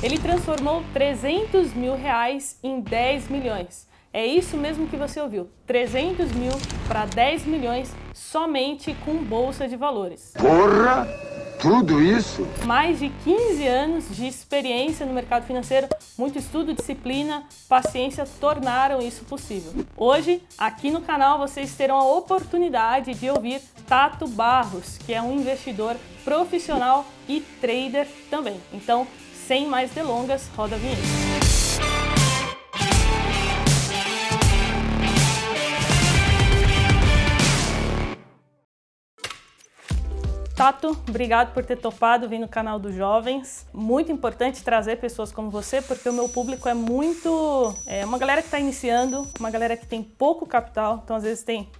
Ele 0.00 0.16
transformou 0.16 0.84
300 0.92 1.74
mil 1.74 1.96
reais 1.96 2.56
em 2.62 2.80
10 2.80 3.28
milhões. 3.28 3.88
É 4.12 4.24
isso 4.24 4.56
mesmo 4.56 4.86
que 4.86 4.96
você 4.96 5.20
ouviu: 5.20 5.50
300 5.66 6.32
mil 6.32 6.52
para 6.86 7.04
10 7.04 7.44
milhões 7.44 7.92
somente 8.14 8.96
com 9.04 9.16
bolsa 9.16 9.66
de 9.66 9.76
valores. 9.76 10.32
Porra! 10.38 11.06
Tudo 11.60 12.00
isso? 12.00 12.46
Mais 12.64 13.00
de 13.00 13.08
15 13.24 13.66
anos 13.66 14.04
de 14.14 14.28
experiência 14.28 15.04
no 15.04 15.12
mercado 15.12 15.44
financeiro, 15.44 15.88
muito 16.16 16.38
estudo, 16.38 16.72
disciplina, 16.72 17.42
paciência 17.68 18.24
tornaram 18.40 19.00
isso 19.00 19.24
possível. 19.24 19.72
Hoje, 19.96 20.40
aqui 20.56 20.88
no 20.88 21.00
canal, 21.00 21.36
vocês 21.36 21.74
terão 21.74 21.96
a 21.96 22.12
oportunidade 22.12 23.12
de 23.14 23.28
ouvir 23.28 23.60
Tato 23.88 24.28
Barros, 24.28 24.98
que 24.98 25.12
é 25.12 25.20
um 25.20 25.34
investidor 25.34 25.96
profissional 26.24 27.04
e 27.28 27.40
trader 27.60 28.06
também. 28.30 28.60
Então, 28.72 29.04
sem 29.48 29.66
mais 29.66 29.90
delongas, 29.92 30.46
roda 30.54 30.76
a 30.76 30.78
vinheta. 30.78 31.00
Tato, 40.54 40.90
obrigado 41.08 41.54
por 41.54 41.64
ter 41.64 41.76
topado 41.76 42.28
vir 42.28 42.38
no 42.38 42.46
canal 42.46 42.78
dos 42.78 42.94
jovens. 42.94 43.66
Muito 43.72 44.12
importante 44.12 44.62
trazer 44.62 44.96
pessoas 44.96 45.32
como 45.32 45.48
você, 45.48 45.80
porque 45.80 46.10
o 46.10 46.12
meu 46.12 46.28
público 46.28 46.68
é 46.68 46.74
muito. 46.74 47.74
É 47.86 48.04
uma 48.04 48.18
galera 48.18 48.42
que 48.42 48.48
está 48.48 48.60
iniciando, 48.60 49.26
uma 49.40 49.50
galera 49.50 49.78
que 49.78 49.86
tem 49.86 50.02
pouco 50.02 50.44
capital, 50.44 51.00
então 51.02 51.16
às 51.16 51.22
vezes 51.22 51.42
tem 51.42 51.70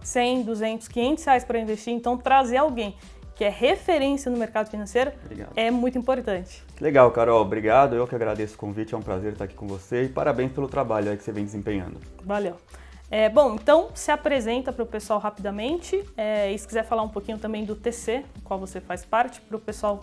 100, 0.00 0.44
200, 0.44 0.86
500 0.86 1.24
reais 1.24 1.44
para 1.44 1.58
investir. 1.58 1.92
Então 1.92 2.16
trazer 2.16 2.58
alguém 2.58 2.94
que 3.36 3.44
é 3.44 3.50
referência 3.50 4.30
no 4.30 4.38
mercado 4.38 4.70
financeiro 4.70 5.12
Obrigado. 5.22 5.52
é 5.54 5.70
muito 5.70 5.98
importante. 5.98 6.64
Legal, 6.80 7.10
Carol. 7.10 7.42
Obrigado. 7.42 7.94
Eu 7.94 8.06
que 8.06 8.14
agradeço 8.14 8.54
o 8.54 8.58
convite. 8.58 8.94
É 8.94 8.96
um 8.96 9.02
prazer 9.02 9.34
estar 9.34 9.44
aqui 9.44 9.54
com 9.54 9.66
você 9.66 10.04
e 10.04 10.08
parabéns 10.08 10.50
pelo 10.52 10.66
trabalho 10.66 11.14
que 11.16 11.22
você 11.22 11.30
vem 11.30 11.44
desempenhando. 11.44 12.00
Valeu. 12.24 12.56
É, 13.10 13.28
bom, 13.28 13.54
então 13.54 13.90
se 13.94 14.10
apresenta 14.10 14.72
para 14.72 14.82
o 14.82 14.86
pessoal 14.86 15.20
rapidamente 15.20 16.02
é, 16.16 16.50
e 16.50 16.58
se 16.58 16.66
quiser 16.66 16.84
falar 16.84 17.02
um 17.02 17.08
pouquinho 17.08 17.38
também 17.38 17.64
do 17.64 17.76
TC, 17.76 18.24
do 18.34 18.40
qual 18.40 18.58
você 18.58 18.80
faz 18.80 19.04
parte, 19.04 19.40
para 19.40 19.56
o 19.56 19.60
pessoal 19.60 20.00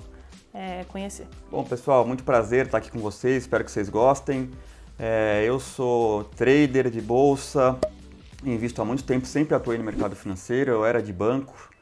é, 0.54 0.86
conhecer. 0.88 1.28
Bom, 1.52 1.66
pessoal, 1.66 2.06
muito 2.06 2.23
prazer 2.23 2.67
estar 2.67 2.78
aqui 2.78 2.89
com 2.89 3.00
vocês, 3.00 3.44
espero 3.44 3.66
que 3.66 3.72
vocês 3.72 3.89
gostem. 3.89 4.50
É, 4.98 5.44
eu 5.45 5.59
sou 5.59 6.23
trader 6.23 6.89
de 6.89 7.02
bolsa, 7.02 7.78
invisto 8.45 8.81
há 8.81 8.86
muito 8.86 9.04
tempo, 9.04 9.26
sempre 9.26 9.54
atuei 9.54 9.78
no 9.78 9.84
mercado 9.84 10.16
financeiro, 10.16 10.72
eu 10.72 10.86
era 10.86 11.02
de 11.02 11.11
banco 11.11 11.73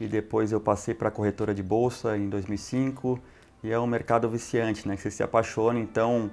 e 0.00 0.06
depois 0.06 0.50
eu 0.50 0.60
passei 0.60 0.94
para 0.94 1.08
a 1.08 1.10
corretora 1.10 1.54
de 1.54 1.62
bolsa 1.62 2.16
em 2.16 2.28
2005 2.28 3.20
e 3.62 3.70
é 3.70 3.78
um 3.78 3.86
mercado 3.86 4.28
viciante, 4.28 4.88
né, 4.88 4.96
que 4.96 5.02
você 5.02 5.10
se 5.10 5.22
apaixona, 5.22 5.78
então 5.78 6.30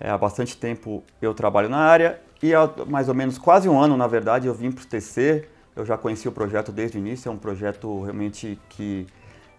é, 0.00 0.10
há 0.10 0.18
bastante 0.18 0.56
tempo 0.56 1.02
eu 1.22 1.32
trabalho 1.32 1.68
na 1.68 1.78
área 1.78 2.20
e 2.42 2.54
há 2.54 2.70
mais 2.86 3.08
ou 3.08 3.14
menos 3.14 3.36
quase 3.36 3.68
um 3.68 3.80
ano, 3.80 3.96
na 3.96 4.06
verdade, 4.06 4.46
eu 4.46 4.54
vim 4.54 4.70
para 4.70 4.84
o 4.84 4.86
TC. 4.86 5.48
Eu 5.74 5.84
já 5.84 5.96
conheci 5.96 6.28
o 6.28 6.32
projeto 6.32 6.70
desde 6.70 6.96
o 6.96 7.00
início. 7.00 7.28
É 7.28 7.32
um 7.32 7.36
projeto 7.36 8.02
realmente 8.02 8.58
que 8.68 9.06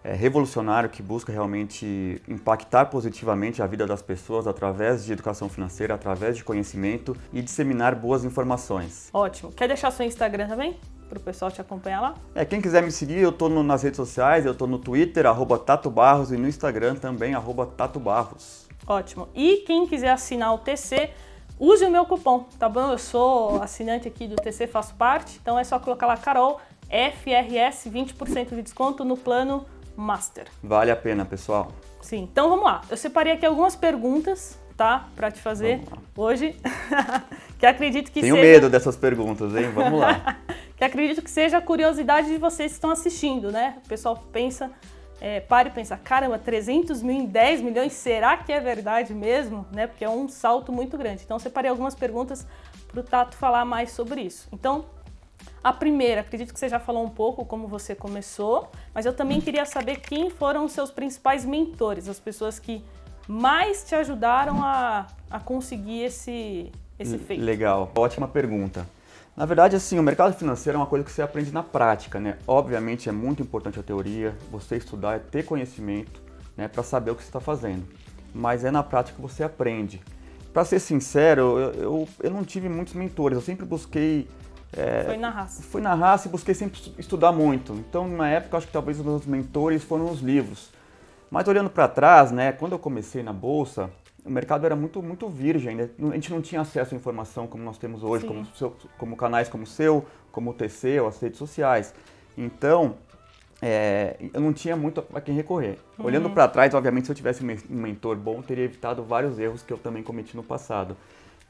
é 0.02 0.14
revolucionário, 0.14 0.88
que 0.88 1.02
busca 1.02 1.30
realmente 1.30 2.20
impactar 2.26 2.86
positivamente 2.86 3.62
a 3.62 3.66
vida 3.66 3.86
das 3.86 4.00
pessoas 4.00 4.46
através 4.46 5.04
de 5.04 5.12
educação 5.12 5.48
financeira, 5.48 5.94
através 5.94 6.36
de 6.36 6.44
conhecimento 6.44 7.14
e 7.32 7.42
disseminar 7.42 7.94
boas 7.94 8.24
informações. 8.24 9.10
Ótimo. 9.12 9.52
Quer 9.52 9.68
deixar 9.68 9.90
seu 9.90 10.06
Instagram 10.06 10.48
também? 10.48 10.78
Para 11.10 11.18
o 11.18 11.22
pessoal 11.22 11.50
te 11.50 11.60
acompanhar 11.60 12.00
lá? 12.00 12.14
É, 12.36 12.44
quem 12.44 12.60
quiser 12.60 12.84
me 12.84 12.92
seguir, 12.92 13.18
eu 13.18 13.30
estou 13.30 13.48
nas 13.64 13.82
redes 13.82 13.96
sociais, 13.96 14.46
eu 14.46 14.52
estou 14.52 14.68
no 14.68 14.78
Twitter, 14.78 15.26
arroba 15.26 15.58
Tato 15.58 15.90
Barros, 15.90 16.30
e 16.30 16.36
no 16.36 16.46
Instagram 16.46 16.94
também, 16.94 17.34
arroba 17.34 17.66
Tato 17.66 17.98
Barros. 17.98 18.68
Ótimo. 18.86 19.28
E 19.34 19.64
quem 19.66 19.88
quiser 19.88 20.12
assinar 20.12 20.54
o 20.54 20.58
TC, 20.58 21.10
use 21.58 21.84
o 21.84 21.90
meu 21.90 22.06
cupom, 22.06 22.46
tá 22.56 22.68
bom? 22.68 22.92
Eu 22.92 22.98
sou 22.98 23.60
assinante 23.60 24.06
aqui 24.06 24.28
do 24.28 24.36
TC, 24.36 24.68
faço 24.68 24.94
parte, 24.94 25.40
então 25.42 25.58
é 25.58 25.64
só 25.64 25.80
colocar 25.80 26.06
lá 26.06 26.16
Carol 26.16 26.60
FRS 26.88 27.90
20% 27.90 28.50
de 28.50 28.62
desconto 28.62 29.04
no 29.04 29.16
plano 29.16 29.66
Master. 29.96 30.46
Vale 30.62 30.92
a 30.92 30.96
pena, 30.96 31.24
pessoal. 31.24 31.72
Sim. 32.00 32.28
Então 32.30 32.48
vamos 32.48 32.64
lá. 32.64 32.82
Eu 32.88 32.96
separei 32.96 33.32
aqui 33.32 33.44
algumas 33.44 33.74
perguntas, 33.74 34.56
tá, 34.80 35.10
para 35.14 35.30
te 35.30 35.38
fazer 35.38 35.82
hoje, 36.16 36.56
que 37.60 37.66
acredito 37.66 38.10
que 38.10 38.22
Tenho 38.22 38.34
seja... 38.34 38.46
medo 38.46 38.70
dessas 38.70 38.96
perguntas, 38.96 39.54
hein? 39.54 39.70
Vamos 39.74 40.00
lá. 40.00 40.38
que 40.74 40.82
acredito 40.82 41.20
que 41.20 41.30
seja 41.30 41.58
a 41.58 41.60
curiosidade 41.60 42.28
de 42.28 42.38
vocês 42.38 42.72
que 42.72 42.76
estão 42.78 42.88
assistindo, 42.88 43.52
né? 43.52 43.76
O 43.84 43.88
pessoal 43.88 44.16
pensa 44.32 44.70
é, 45.20 45.38
pare 45.38 45.68
e 45.68 45.72
pensa, 45.72 45.98
caramba, 45.98 46.38
300 46.38 47.02
mil 47.02 47.14
em 47.14 47.26
10 47.26 47.60
milhões, 47.60 47.92
será 47.92 48.38
que 48.38 48.50
é 48.50 48.58
verdade 48.58 49.12
mesmo? 49.12 49.66
Né? 49.70 49.86
Porque 49.86 50.02
é 50.02 50.08
um 50.08 50.30
salto 50.30 50.72
muito 50.72 50.96
grande. 50.96 51.24
Então, 51.26 51.38
separei 51.38 51.70
algumas 51.70 51.94
perguntas 51.94 52.46
para 52.88 53.00
o 53.00 53.02
Tato 53.02 53.36
falar 53.36 53.66
mais 53.66 53.92
sobre 53.92 54.22
isso. 54.22 54.48
Então, 54.50 54.86
a 55.62 55.74
primeira, 55.74 56.22
acredito 56.22 56.54
que 56.54 56.58
você 56.58 56.70
já 56.70 56.80
falou 56.80 57.04
um 57.04 57.10
pouco 57.10 57.44
como 57.44 57.68
você 57.68 57.94
começou, 57.94 58.70
mas 58.94 59.04
eu 59.04 59.12
também 59.12 59.42
queria 59.42 59.66
saber 59.66 59.96
quem 59.96 60.30
foram 60.30 60.64
os 60.64 60.72
seus 60.72 60.90
principais 60.90 61.44
mentores, 61.44 62.08
as 62.08 62.18
pessoas 62.18 62.58
que 62.58 62.82
mais 63.30 63.84
te 63.84 63.94
ajudaram 63.94 64.62
a, 64.64 65.06
a 65.30 65.38
conseguir 65.38 66.02
esse, 66.02 66.72
esse 66.98 67.16
feito. 67.16 67.42
Legal, 67.42 67.90
ótima 67.94 68.26
pergunta. 68.26 68.84
Na 69.36 69.46
verdade, 69.46 69.76
assim, 69.76 69.98
o 70.00 70.02
mercado 70.02 70.34
financeiro 70.34 70.76
é 70.76 70.80
uma 70.80 70.86
coisa 70.86 71.04
que 71.04 71.12
você 71.12 71.22
aprende 71.22 71.52
na 71.52 71.62
prática, 71.62 72.18
né? 72.18 72.38
Obviamente 72.44 73.08
é 73.08 73.12
muito 73.12 73.40
importante 73.40 73.78
a 73.78 73.82
teoria, 73.84 74.36
você 74.50 74.76
estudar, 74.76 75.14
é 75.14 75.18
ter 75.20 75.44
conhecimento, 75.44 76.20
né, 76.56 76.66
para 76.66 76.82
saber 76.82 77.12
o 77.12 77.14
que 77.14 77.22
você 77.22 77.28
está 77.28 77.38
fazendo. 77.40 77.84
Mas 78.34 78.64
é 78.64 78.70
na 78.72 78.82
prática 78.82 79.14
que 79.14 79.22
você 79.22 79.44
aprende. 79.44 80.02
Para 80.52 80.64
ser 80.64 80.80
sincero, 80.80 81.58
eu, 81.58 81.72
eu, 81.74 82.08
eu, 82.24 82.30
não 82.32 82.42
tive 82.42 82.68
muitos 82.68 82.94
mentores, 82.94 83.36
eu 83.36 83.42
sempre 83.42 83.64
busquei. 83.64 84.28
É, 84.76 85.04
foi 85.04 85.16
na 85.16 85.30
raça. 85.30 85.62
Foi 85.62 85.80
na 85.80 85.94
raça 85.94 86.26
e 86.26 86.30
busquei 86.30 86.54
sempre 86.54 86.80
estudar 86.98 87.30
muito. 87.30 87.74
Então, 87.74 88.08
na 88.08 88.28
época, 88.28 88.56
acho 88.56 88.66
que 88.66 88.72
talvez 88.72 88.98
os 88.98 89.06
meus 89.06 89.24
mentores 89.24 89.84
foram 89.84 90.10
os 90.10 90.20
livros. 90.20 90.79
Mas 91.30 91.46
olhando 91.46 91.70
para 91.70 91.86
trás, 91.86 92.32
né, 92.32 92.52
quando 92.52 92.72
eu 92.72 92.78
comecei 92.78 93.22
na 93.22 93.32
bolsa, 93.32 93.90
o 94.24 94.30
mercado 94.30 94.66
era 94.66 94.76
muito, 94.76 95.02
muito 95.02 95.28
virgem, 95.28 95.76
né? 95.76 95.90
a 96.10 96.14
gente 96.14 96.30
não 96.30 96.42
tinha 96.42 96.60
acesso 96.60 96.94
à 96.94 96.96
informação 96.96 97.46
como 97.46 97.64
nós 97.64 97.78
temos 97.78 98.02
hoje, 98.02 98.26
como, 98.26 98.44
seu, 98.54 98.76
como, 98.98 99.16
canais 99.16 99.48
como 99.48 99.64
o 99.64 99.66
seu, 99.66 100.04
como 100.30 100.50
o 100.50 100.54
TC 100.54 101.00
ou 101.00 101.08
as 101.08 101.20
redes 101.20 101.38
sociais. 101.38 101.94
Então, 102.36 102.96
é, 103.62 104.16
eu 104.32 104.40
não 104.40 104.52
tinha 104.52 104.76
muito 104.76 105.04
a 105.14 105.20
quem 105.20 105.34
recorrer. 105.34 105.78
Uhum. 105.98 106.06
Olhando 106.06 106.30
para 106.30 106.48
trás, 106.48 106.74
obviamente, 106.74 107.06
se 107.06 107.12
eu 107.12 107.16
tivesse 107.16 107.44
um 107.44 107.74
mentor 107.74 108.16
bom, 108.16 108.42
teria 108.42 108.64
evitado 108.64 109.02
vários 109.02 109.38
erros 109.38 109.62
que 109.62 109.72
eu 109.72 109.78
também 109.78 110.02
cometi 110.02 110.36
no 110.36 110.42
passado. 110.42 110.96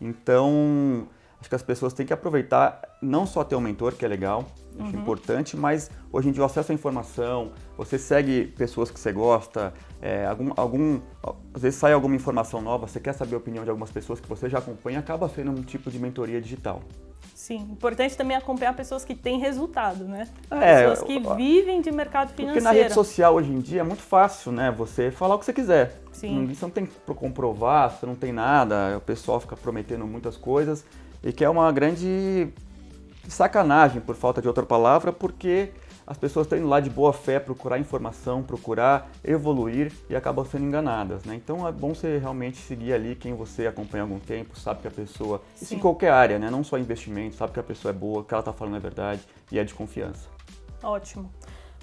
Então, 0.01 1.07
acho 1.41 1.49
que 1.49 1.55
as 1.55 1.63
pessoas 1.63 1.93
têm 1.93 2.07
que 2.07 2.13
aproveitar, 2.13 2.81
não 3.01 3.27
só 3.27 3.45
ter 3.45 3.57
um 3.57 3.61
mentor, 3.61 3.95
que 3.95 4.05
é 4.05 4.09
legal, 4.09 4.47
uhum. 4.81 4.89
acho 4.89 4.97
importante, 4.97 5.57
mas 5.57 5.91
hoje 6.13 6.29
em 6.29 6.33
dia 6.33 6.43
o 6.43 6.47
acesso 6.47 6.73
à 6.73 6.75
informação, 6.75 7.53
você 7.77 7.99
segue 7.99 8.47
pessoas 8.57 8.91
que 8.91 8.99
você 8.99 9.13
gosta, 9.13 9.73
é, 10.01 10.27
algum, 10.27 10.53
algum, 10.57 11.01
às 11.55 11.63
vezes 11.63 11.79
sai 11.79 11.93
alguma 11.93 12.17
informação 12.17 12.61
nova, 12.61 12.87
você 12.87 13.01
quer 13.01 13.13
saber 13.13 13.35
a 13.35 13.39
opinião 13.39 13.65
de 13.65 13.71
algumas 13.71 13.91
pessoas 13.91 14.21
que 14.21 14.29
você 14.29 14.49
já 14.49 14.59
acompanha, 14.59 14.99
acaba 14.99 15.29
sendo 15.29 15.51
um 15.51 15.63
tipo 15.63 15.91
de 15.91 15.99
mentoria 15.99 16.41
digital. 16.41 16.83
Sim, 17.35 17.57
importante 17.73 18.17
também 18.19 18.37
acompanhar 18.37 18.75
pessoas 18.75 19.03
que 19.03 19.15
têm 19.15 19.39
resultado, 19.39 20.05
né? 20.05 20.29
É, 20.51 20.89
pessoas 20.89 21.03
que 21.03 21.19
vivem 21.35 21.81
de 21.81 21.91
mercado 21.91 22.35
financeiro. 22.35 22.53
Porque 22.53 22.61
na 22.61 22.71
rede 22.71 22.93
social 22.93 23.35
hoje 23.35 23.51
em 23.51 23.61
dia 23.61 23.81
é 23.81 23.83
muito 23.83 24.03
fácil, 24.03 24.53
né? 24.53 24.71
Você 24.73 25.11
falar 25.11 25.37
o 25.37 25.39
que 25.39 25.47
você 25.47 25.53
quiser. 25.55 26.01
Sim. 26.13 26.47
Você 26.47 26.63
não 26.63 26.71
tem 26.71 26.85
que 26.85 26.93
comprovar, 27.15 27.91
você 27.91 28.05
não 28.05 28.15
tem 28.15 28.31
nada, 28.31 28.99
o 28.99 29.01
pessoal 29.01 29.41
fica 29.41 29.57
prometendo 29.57 30.07
muitas 30.07 30.37
coisas 30.37 30.85
e 31.23 31.33
que 31.33 31.43
é 31.43 31.49
uma 31.49 31.73
grande 31.73 32.49
sacanagem, 33.29 34.01
por 34.01 34.15
falta 34.15 34.41
de 34.41 34.49
outra 34.49 34.65
palavra, 34.65 35.13
porque 35.13 35.71
as 36.07 36.19
pessoas 36.19 36.47
estão 36.47 36.59
indo 36.59 36.69
lá 36.69 36.81
de 36.81 36.91
boa 36.91 37.13
fé 37.13 37.39
procurar 37.39 37.79
informação, 37.79 38.43
procurar 38.43 39.09
evoluir 39.23 39.93
e 40.09 40.17
acabam 40.17 40.45
sendo 40.45 40.65
enganadas, 40.65 41.25
né? 41.25 41.37
Então 41.37 41.69
é 41.69 41.71
bom 41.71 41.95
você 41.95 42.19
realmente 42.19 42.59
seguir 42.59 42.93
ali 42.93 43.15
quem 43.15 43.33
você 43.33 43.67
acompanha 43.69 44.03
há 44.03 44.07
algum 44.07 44.19
tempo, 44.19 44.59
sabe 44.59 44.81
que 44.81 44.89
a 44.89 44.91
pessoa, 44.91 45.41
Sim. 45.55 45.65
isso 45.65 45.75
em 45.77 45.79
qualquer 45.79 46.11
área, 46.11 46.37
né? 46.37 46.51
Não 46.51 46.65
só 46.65 46.79
investimento, 46.79 47.37
sabe 47.37 47.53
que 47.53 47.61
a 47.61 47.63
pessoa 47.63 47.91
é 47.91 47.95
boa, 47.95 48.25
que 48.25 48.35
ela 48.35 48.41
está 48.41 48.53
falando 48.53 48.77
é 48.77 48.81
verdade 48.81 49.21
e 49.53 49.59
é 49.59 49.63
de 49.63 49.73
confiança. 49.73 50.29
Ótimo. 50.83 51.31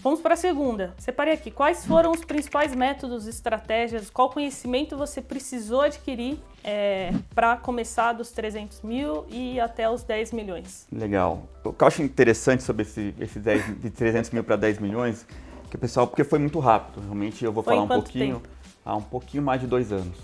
Vamos 0.07 0.21
para 0.21 0.35
a 0.35 0.37
segunda. 0.37 0.93
Separei 0.97 1.33
aqui. 1.33 1.51
Quais 1.51 1.85
foram 1.85 2.11
os 2.11 2.23
principais 2.23 2.73
métodos, 2.73 3.27
estratégias, 3.27 4.09
qual 4.09 4.29
conhecimento 4.29 4.95
você 4.95 5.21
precisou 5.21 5.81
adquirir 5.81 6.39
é, 6.63 7.11
para 7.35 7.57
começar 7.57 8.13
dos 8.13 8.31
300 8.31 8.83
mil 8.83 9.25
e 9.27 9.59
até 9.59 9.89
os 9.89 10.03
10 10.03 10.31
milhões? 10.31 10.87
Legal. 10.89 11.43
O 11.61 11.73
que 11.73 11.83
eu 11.83 11.87
acho 11.89 12.01
interessante 12.01 12.63
sobre 12.63 12.83
esse, 12.83 13.13
esse 13.19 13.37
10, 13.37 13.81
de 13.81 13.89
300 13.89 14.31
mil 14.31 14.45
para 14.45 14.55
10 14.55 14.79
milhões, 14.79 15.27
que 15.69 15.75
o 15.75 15.79
pessoal, 15.79 16.07
porque 16.07 16.23
foi 16.23 16.39
muito 16.39 16.57
rápido. 16.59 17.01
Realmente 17.01 17.43
eu 17.43 17.51
vou 17.51 17.61
foi 17.61 17.73
falar 17.73 17.83
um 17.83 17.89
pouquinho, 17.89 18.35
tempo? 18.35 18.49
há 18.85 18.95
um 18.95 19.03
pouquinho 19.03 19.43
mais 19.43 19.59
de 19.59 19.67
dois 19.67 19.91
anos. 19.91 20.17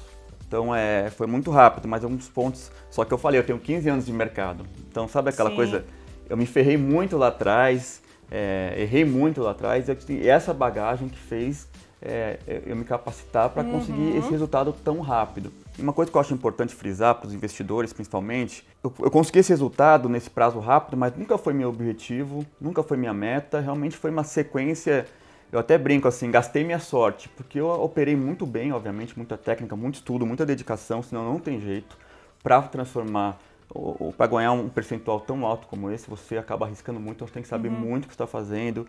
Então 0.47 0.73
é, 0.73 1.09
foi 1.09 1.27
muito 1.27 1.51
rápido, 1.51 1.89
mas 1.89 2.05
alguns 2.05 2.29
pontos. 2.29 2.71
Só 2.89 3.03
que 3.03 3.13
eu 3.13 3.17
falei, 3.17 3.37
eu 3.41 3.45
tenho 3.45 3.59
15 3.59 3.89
anos 3.89 4.05
de 4.05 4.13
mercado. 4.13 4.65
Então 4.89 5.09
sabe 5.09 5.29
aquela 5.29 5.49
Sim. 5.49 5.57
coisa? 5.57 5.83
Eu 6.29 6.37
me 6.37 6.45
ferrei 6.45 6.77
muito 6.77 7.17
lá 7.17 7.27
atrás 7.27 8.01
é, 8.31 8.75
errei 8.77 9.05
muito 9.05 9.41
lá 9.41 9.51
atrás 9.51 9.87
e 9.87 10.27
essa 10.27 10.53
bagagem 10.53 11.09
que 11.09 11.17
fez 11.17 11.67
é, 12.05 12.37
eu 12.65 12.75
me 12.75 12.83
capacitar 12.83 13.49
para 13.49 13.63
conseguir 13.63 14.01
uhum. 14.01 14.19
esse 14.19 14.29
resultado 14.29 14.73
tão 14.83 14.99
rápido. 14.99 15.53
E 15.79 15.81
uma 15.81 15.93
coisa 15.93 16.11
que 16.11 16.17
eu 16.17 16.21
acho 16.21 16.33
importante 16.33 16.75
frisar 16.75 17.15
para 17.15 17.27
os 17.27 17.33
investidores, 17.33 17.93
principalmente, 17.93 18.67
eu, 18.83 18.93
eu, 18.99 19.09
consegui 19.09 19.39
esse 19.39 19.49
resultado 19.49 20.09
nesse 20.09 20.29
prazo 20.29 20.59
rápido, 20.59 20.97
mas 20.97 21.15
nunca 21.15 21.37
foi 21.37 21.53
meu 21.53 21.69
objetivo, 21.69 22.45
nunca 22.59 22.83
foi 22.83 22.97
minha 22.97 23.13
meta, 23.13 23.61
realmente 23.61 23.95
foi 23.95 24.11
uma 24.11 24.23
sequência. 24.23 25.07
Eu 25.51 25.59
até 25.59 25.77
brinco 25.77 26.07
assim, 26.07 26.29
gastei 26.29 26.63
minha 26.63 26.79
sorte, 26.79 27.29
porque 27.29 27.59
eu 27.59 27.69
operei 27.69 28.15
muito 28.15 28.45
bem, 28.45 28.73
obviamente, 28.73 29.15
muita 29.15 29.37
técnica, 29.37 29.75
muito 29.75 29.95
estudo, 29.95 30.25
muita 30.25 30.45
dedicação, 30.45 31.01
senão 31.01 31.23
não 31.23 31.39
tem 31.39 31.61
jeito 31.61 31.97
para 32.43 32.61
transformar 32.63 33.39
ou, 33.69 34.13
para 34.15 34.27
ganhar 34.27 34.51
um 34.51 34.69
percentual 34.69 35.19
tão 35.19 35.45
alto 35.45 35.67
como 35.67 35.89
esse, 35.89 36.09
você 36.09 36.37
acaba 36.37 36.65
arriscando 36.65 36.99
muito, 36.99 37.17
então 37.17 37.27
você 37.27 37.33
tem 37.33 37.43
que 37.43 37.49
saber 37.49 37.69
uhum. 37.69 37.79
muito 37.79 38.05
o 38.05 38.07
que 38.07 38.13
está 38.13 38.27
fazendo, 38.27 38.87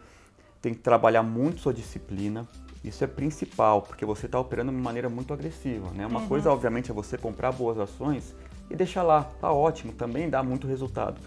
tem 0.60 0.72
que 0.72 0.80
trabalhar 0.80 1.22
muito 1.22 1.60
sua 1.60 1.74
disciplina. 1.74 2.46
Isso 2.82 3.02
é 3.02 3.06
principal, 3.06 3.82
porque 3.82 4.04
você 4.04 4.26
está 4.26 4.38
operando 4.38 4.70
de 4.70 4.76
uma 4.76 4.84
maneira 4.84 5.08
muito 5.08 5.32
agressiva. 5.32 5.90
Né? 5.90 6.06
Uma 6.06 6.20
uhum. 6.20 6.28
coisa, 6.28 6.50
obviamente, 6.50 6.90
é 6.90 6.94
você 6.94 7.16
comprar 7.16 7.52
boas 7.52 7.78
ações 7.78 8.34
e 8.70 8.76
deixar 8.76 9.02
lá. 9.02 9.24
Tá 9.40 9.50
ótimo, 9.50 9.92
também 9.92 10.28
dá 10.28 10.42
muito 10.42 10.66
resultado. 10.66 11.18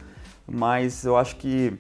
Mas 0.48 1.04
eu 1.04 1.18
acho 1.18 1.36
que 1.38 1.74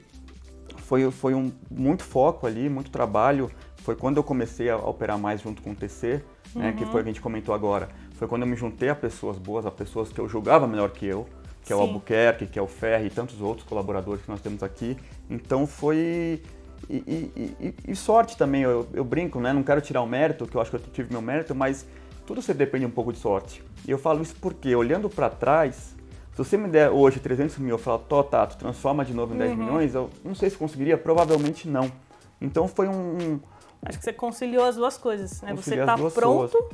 foi, 0.77 1.09
foi 1.11 1.35
um, 1.35 1.51
muito 1.69 2.03
foco 2.03 2.47
ali, 2.47 2.69
muito 2.69 2.89
trabalho. 2.89 3.51
Foi 3.77 3.95
quando 3.95 4.17
eu 4.17 4.23
comecei 4.23 4.69
a 4.69 4.77
operar 4.77 5.17
mais 5.17 5.41
junto 5.41 5.61
com 5.61 5.71
o 5.71 5.75
TC, 5.75 6.23
uhum. 6.55 6.61
né, 6.61 6.73
que 6.73 6.85
foi 6.85 7.01
o 7.01 7.03
que 7.03 7.09
a 7.09 7.13
gente 7.13 7.21
comentou 7.21 7.53
agora. 7.53 7.87
Foi 8.15 8.27
quando 8.27 8.41
eu 8.41 8.47
me 8.47 8.55
juntei 8.55 8.89
a 8.89 8.95
pessoas 8.95 9.37
boas, 9.37 9.65
a 9.65 9.71
pessoas 9.71 10.11
que 10.11 10.19
eu 10.19 10.27
julgava 10.27 10.67
melhor 10.67 10.89
que 10.89 11.05
eu, 11.05 11.27
que 11.67 11.73
é 11.73 11.75
o 11.75 11.81
Albuquerque, 11.81 12.47
que 12.47 12.57
é 12.57 12.61
o 12.61 12.67
Ferri 12.67 13.07
e 13.07 13.09
tantos 13.09 13.41
outros 13.41 13.67
colaboradores 13.67 14.21
que 14.21 14.29
nós 14.29 14.39
temos 14.39 14.63
aqui. 14.63 14.95
Então 15.29 15.67
foi 15.67 16.41
e, 16.89 16.95
e, 16.95 17.55
e, 17.59 17.75
e, 17.89 17.95
sorte 17.95 18.37
também, 18.37 18.61
eu, 18.61 18.87
eu, 18.93 19.03
brinco, 19.03 19.41
né? 19.41 19.51
Não 19.51 19.61
quero 19.61 19.81
tirar 19.81 20.01
o 20.01 20.07
mérito, 20.07 20.47
que 20.47 20.55
eu 20.55 20.61
acho 20.61 20.71
que 20.71 20.77
eu 20.77 20.81
tive 20.93 21.11
meu 21.11 21.21
mérito, 21.21 21.53
mas 21.53 21.85
tudo 22.25 22.41
você 22.41 22.53
depende 22.53 22.85
um 22.85 22.89
pouco 22.89 23.11
de 23.11 23.19
sorte. 23.19 23.61
E 23.85 23.91
eu 23.91 23.97
falo 23.97 24.21
isso 24.21 24.35
porque, 24.39 24.73
olhando 24.73 25.09
para 25.09 25.29
trás, 25.29 25.93
se 26.31 26.37
você 26.37 26.55
me 26.55 26.69
der 26.69 26.89
hoje 26.89 27.19
300 27.19 27.57
mil, 27.57 27.71
eu 27.71 27.77
falo, 27.77 27.99
Tó, 27.99 28.23
Tato, 28.23 28.57
transforma 28.57 29.03
de 29.03 29.13
novo 29.13 29.35
em 29.35 29.37
10 29.37 29.51
uhum. 29.51 29.57
milhões, 29.57 29.93
eu 29.93 30.09
não 30.23 30.33
sei 30.33 30.49
se 30.49 30.55
conseguiria, 30.55 30.97
provavelmente 30.97 31.67
não. 31.67 31.91
Então 32.39 32.65
foi 32.65 32.87
um, 32.87 33.39
Acho 33.85 33.97
que 33.97 34.05
você 34.05 34.13
conciliou 34.13 34.63
as 34.63 34.75
duas 34.75 34.97
coisas, 34.97 35.41
né? 35.41 35.53
Você 35.53 35.75
está 35.75 35.95
pronto, 35.97 36.69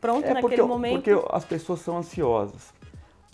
pronto 0.00 0.24
é 0.24 0.34
naquele 0.34 0.40
porque, 0.40 0.62
momento. 0.62 1.02
Porque 1.02 1.26
as 1.30 1.44
pessoas 1.44 1.80
são 1.80 1.98
ansiosas. 1.98 2.72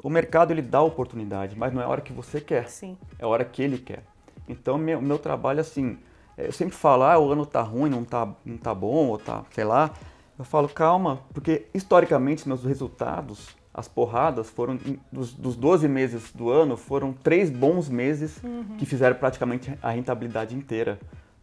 O 0.03 0.11
mercado 0.11 0.53
ele 0.53 0.63
dá 0.63 0.81
oportunidade, 0.83 1.57
mas 1.57 1.73
não 1.73 1.81
é 1.81 1.85
a 1.85 1.89
hora 1.89 2.01
que 2.01 2.13
você 2.13 2.41
quer. 2.41 2.69
Sim. 2.69 2.97
É 3.19 3.25
a 3.25 3.29
hora 3.29 3.45
que 3.45 3.63
ele 3.63 3.79
quer. 3.79 4.03
Então 4.49 4.79
meu, 4.79 5.01
meu 5.01 5.19
trabalho 5.19 5.61
assim, 5.61 5.99
é, 6.37 6.47
eu 6.47 6.53
sempre 6.53 6.75
falo, 6.75 7.03
ah, 7.03 7.19
o 7.19 7.31
ano 7.31 7.45
tá 7.45 7.61
ruim, 7.61 7.91
não 7.91 8.05
tá, 8.05 8.29
não 8.45 8.57
tá 8.57 8.75
bom, 8.75 9.09
ou 9.09 9.19
tá, 9.19 9.45
sei 9.53 9.65
lá. 9.65 9.91
Eu 10.39 10.45
falo, 10.45 10.69
calma, 10.69 11.21
porque 11.35 11.67
historicamente 11.75 12.49
meus 12.49 12.65
resultados, 12.65 13.55
as 13.75 13.87
porradas 13.87 14.49
foram, 14.49 14.79
dos, 15.13 15.35
dos 15.35 15.55
12 15.55 15.87
meses 15.87 16.33
do 16.33 16.51
ano, 16.51 16.77
foram 16.77 17.13
três 17.13 17.51
bons 17.51 17.89
meses 17.89 18.43
uhum. 18.43 18.77
que 18.79 18.87
fizeram 18.87 19.17
praticamente 19.17 19.73
a 19.83 19.91
rentabilidade 19.91 20.57
inteira. 20.57 20.99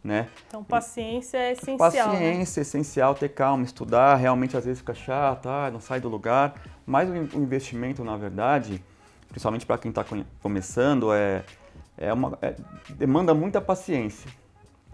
Né? 0.08 0.30
Então, 0.48 0.64
paciência 0.64 1.38
é 1.38 1.52
essencial. 1.52 1.78
Paciência 1.78 2.14
né? 2.14 2.38
é 2.38 2.42
essencial, 2.42 3.14
ter 3.14 3.28
calma, 3.28 3.66
estudar, 3.66 4.16
realmente 4.16 4.56
às 4.56 4.64
vezes 4.64 4.80
fica 4.80 4.94
chato, 4.94 5.50
ah, 5.50 5.70
não 5.70 5.82
sai 5.82 6.00
do 6.00 6.08
lugar. 6.08 6.56
Mas 6.86 7.10
o 7.10 7.38
investimento, 7.38 8.06
na 8.06 8.16
verdade, 8.16 8.82
principalmente 9.28 9.66
para 9.66 9.78
quem 9.78 9.90
está 9.90 10.06
começando, 10.42 11.12
é, 11.12 11.44
é 11.98 12.14
uma, 12.14 12.40
é, 12.42 12.56
demanda 12.92 13.34
muita 13.34 13.60
paciência. 13.60 14.32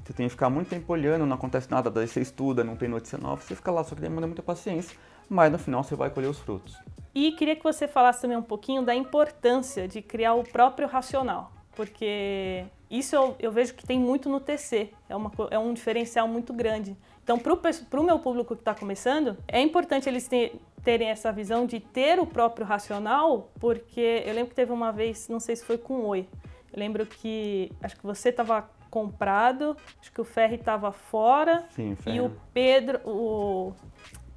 Você 0.04 0.14
tem 0.14 0.26
que 0.26 0.32
ficar 0.32 0.50
muito 0.50 0.70
tempo 0.70 0.92
olhando, 0.92 1.28
não 1.28 1.36
acontece 1.36 1.70
nada, 1.70 1.92
daí 1.92 2.08
você 2.08 2.20
estuda, 2.20 2.64
não 2.64 2.76
tem 2.76 2.90
notícia 2.90 3.20
nova, 3.20 3.40
você 3.40 3.54
fica 3.54 3.72
lá, 3.72 3.84
só 3.84 3.94
que 3.94 4.02
demanda 4.02 4.26
muita 4.26 4.42
paciência, 4.42 4.98
mas 5.30 5.52
no 5.52 5.60
final 5.60 5.84
você 5.84 5.96
vai 5.96 6.10
colher 6.10 6.28
os 6.28 6.40
frutos. 6.40 6.76
E 7.14 7.34
queria 7.34 7.56
que 7.56 7.62
você 7.62 7.88
falasse 7.88 8.24
também 8.24 8.36
um 8.36 8.42
pouquinho 8.42 8.82
da 8.82 8.96
importância 8.96 9.88
de 9.88 10.02
criar 10.02 10.34
o 10.34 10.44
próprio 10.44 10.88
racional, 10.88 11.52
porque 11.76 12.66
isso 12.94 13.16
eu, 13.16 13.36
eu 13.40 13.52
vejo 13.52 13.74
que 13.74 13.86
tem 13.86 14.00
muito 14.00 14.30
no 14.30 14.40
TC, 14.40 14.92
é, 15.10 15.16
uma, 15.16 15.32
é 15.50 15.58
um 15.58 15.74
diferencial 15.74 16.28
muito 16.28 16.54
grande. 16.54 16.96
Então, 17.24 17.40
para 17.40 18.00
o 18.00 18.04
meu 18.04 18.20
público 18.20 18.56
que 18.56 18.62
está 18.62 18.76
começando, 18.76 19.36
é 19.48 19.60
importante 19.62 20.08
eles 20.08 20.28
ter, 20.28 20.60
terem 20.84 21.10
essa 21.10 21.32
visão 21.32 21.66
de 21.66 21.80
ter 21.80 22.20
o 22.20 22.28
próprio 22.28 22.66
racional, 22.66 23.50
porque 23.60 24.24
eu 24.26 24.34
lembro 24.34 24.50
que 24.50 24.56
teve 24.56 24.72
uma 24.72 24.92
vez, 24.92 25.28
não 25.28 25.40
sei 25.40 25.56
se 25.56 25.66
foi 25.66 25.78
com 25.78 26.02
o 26.02 26.08
Oi, 26.08 26.28
eu 26.72 26.80
lembro 26.80 27.06
que 27.06 27.72
acho 27.82 27.96
que 27.96 28.04
você 28.04 28.30
estava 28.30 28.70
comprado, 28.92 29.76
acho 30.00 30.12
que 30.12 30.22
o 30.22 30.24
Ferri 30.24 30.56
estava 30.56 30.92
fora. 30.92 31.66
Sim, 31.72 31.98
E 32.06 32.22
o 32.22 32.32
Pedro, 32.54 33.00
o 33.06 33.74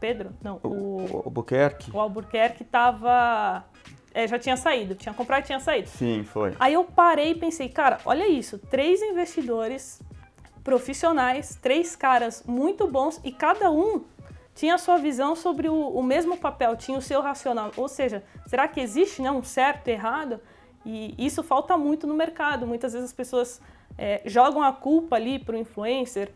Pedro, 0.00 0.30
não, 0.42 0.60
o, 0.62 1.02
o 1.12 1.22
Albuquerque. 1.24 1.90
O 1.92 2.00
Albuquerque 2.00 2.62
estava 2.62 3.64
é, 4.16 4.26
já 4.26 4.38
tinha 4.38 4.56
saído, 4.56 4.94
tinha 4.94 5.12
comprado 5.12 5.42
e 5.42 5.46
tinha 5.46 5.60
saído. 5.60 5.88
Sim, 5.90 6.24
foi. 6.24 6.54
Aí 6.58 6.72
eu 6.72 6.84
parei 6.84 7.32
e 7.32 7.34
pensei, 7.34 7.68
cara, 7.68 7.98
olha 8.02 8.26
isso, 8.26 8.58
três 8.58 9.02
investidores 9.02 10.00
profissionais, 10.64 11.58
três 11.60 11.94
caras 11.94 12.42
muito 12.46 12.88
bons 12.88 13.20
e 13.22 13.30
cada 13.30 13.70
um 13.70 14.04
tinha 14.54 14.76
a 14.76 14.78
sua 14.78 14.96
visão 14.96 15.36
sobre 15.36 15.68
o, 15.68 15.90
o 15.90 16.02
mesmo 16.02 16.38
papel, 16.38 16.74
tinha 16.76 16.96
o 16.96 17.02
seu 17.02 17.20
racional. 17.20 17.70
Ou 17.76 17.88
seja, 17.88 18.24
será 18.46 18.66
que 18.66 18.80
existe 18.80 19.20
né, 19.20 19.30
um 19.30 19.42
certo 19.42 19.88
e 19.88 19.90
errado? 19.90 20.40
E 20.82 21.14
isso 21.18 21.42
falta 21.42 21.76
muito 21.76 22.06
no 22.06 22.14
mercado. 22.14 22.66
Muitas 22.66 22.94
vezes 22.94 23.10
as 23.10 23.14
pessoas 23.14 23.60
é, 23.98 24.22
jogam 24.24 24.62
a 24.62 24.72
culpa 24.72 25.16
ali 25.16 25.38
pro 25.38 25.58
influencer 25.58 26.32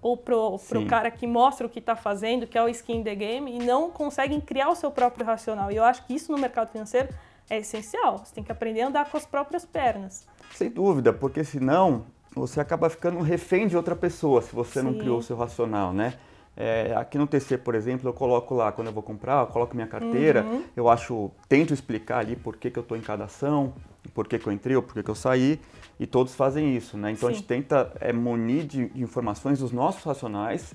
ou 0.00 0.16
pro, 0.16 0.58
pro 0.58 0.86
cara 0.86 1.10
que 1.10 1.26
mostra 1.26 1.66
o 1.66 1.70
que 1.70 1.78
está 1.78 1.96
fazendo, 1.96 2.46
que 2.46 2.58
é 2.58 2.62
o 2.62 2.68
skin 2.68 3.02
the 3.02 3.14
game, 3.14 3.50
e 3.54 3.58
não 3.58 3.90
conseguem 3.90 4.40
criar 4.40 4.68
o 4.68 4.74
seu 4.74 4.90
próprio 4.90 5.24
racional. 5.24 5.72
E 5.72 5.76
eu 5.76 5.84
acho 5.84 6.04
que 6.06 6.14
isso 6.14 6.30
no 6.30 6.38
mercado 6.38 6.70
financeiro 6.70 7.08
é 7.48 7.58
essencial. 7.58 8.18
Você 8.18 8.34
tem 8.34 8.44
que 8.44 8.52
aprender 8.52 8.82
a 8.82 8.88
andar 8.88 9.10
com 9.10 9.16
as 9.16 9.24
próprias 9.24 9.64
pernas. 9.64 10.26
Sem 10.54 10.70
dúvida, 10.70 11.12
porque 11.12 11.42
senão 11.42 12.04
você 12.34 12.60
acaba 12.60 12.90
ficando 12.90 13.20
refém 13.20 13.66
de 13.66 13.76
outra 13.76 13.96
pessoa 13.96 14.42
se 14.42 14.54
você 14.54 14.80
Sim. 14.80 14.86
não 14.86 14.94
criou 14.98 15.18
o 15.18 15.22
seu 15.22 15.36
racional, 15.36 15.92
né? 15.92 16.14
É, 16.56 16.94
aqui 16.96 17.18
no 17.18 17.26
TC, 17.26 17.58
por 17.58 17.74
exemplo, 17.74 18.08
eu 18.08 18.12
coloco 18.12 18.54
lá, 18.54 18.70
quando 18.70 18.86
eu 18.86 18.92
vou 18.92 19.02
comprar, 19.02 19.40
eu 19.40 19.46
coloco 19.48 19.74
minha 19.74 19.88
carteira, 19.88 20.44
uhum. 20.44 20.62
eu 20.76 20.88
acho, 20.88 21.30
tento 21.48 21.74
explicar 21.74 22.18
ali 22.18 22.36
por 22.36 22.56
que, 22.56 22.70
que 22.70 22.78
eu 22.78 22.82
estou 22.82 22.96
em 22.96 23.00
cada 23.00 23.24
ação, 23.24 23.74
por 24.14 24.28
que, 24.28 24.38
que 24.38 24.46
eu 24.46 24.52
entrei 24.52 24.76
ou 24.76 24.82
por 24.82 24.94
que, 24.94 25.02
que 25.02 25.10
eu 25.10 25.16
saí, 25.16 25.60
e 25.98 26.06
todos 26.06 26.34
fazem 26.34 26.76
isso, 26.76 26.96
né? 26.96 27.10
Então 27.10 27.28
Sim. 27.28 27.34
a 27.34 27.36
gente 27.36 27.46
tenta 27.46 27.92
é, 28.00 28.12
munir 28.12 28.64
de, 28.66 28.88
de, 28.88 29.02
informações 29.02 29.58
dos 29.58 29.72
nossos 29.72 30.04
racionais 30.04 30.72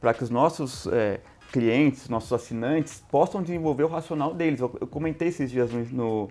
para 0.00 0.12
que 0.12 0.24
os 0.24 0.30
nossos 0.30 0.86
é, 0.88 1.20
clientes, 1.52 2.08
nossos 2.08 2.32
assinantes 2.32 3.04
possam 3.10 3.42
desenvolver 3.42 3.84
o 3.84 3.88
racional 3.88 4.34
deles. 4.34 4.60
Eu, 4.60 4.76
eu 4.80 4.86
comentei 4.86 5.28
esses 5.28 5.50
dias 5.50 5.70
no, 5.70 5.84
no, 5.90 6.28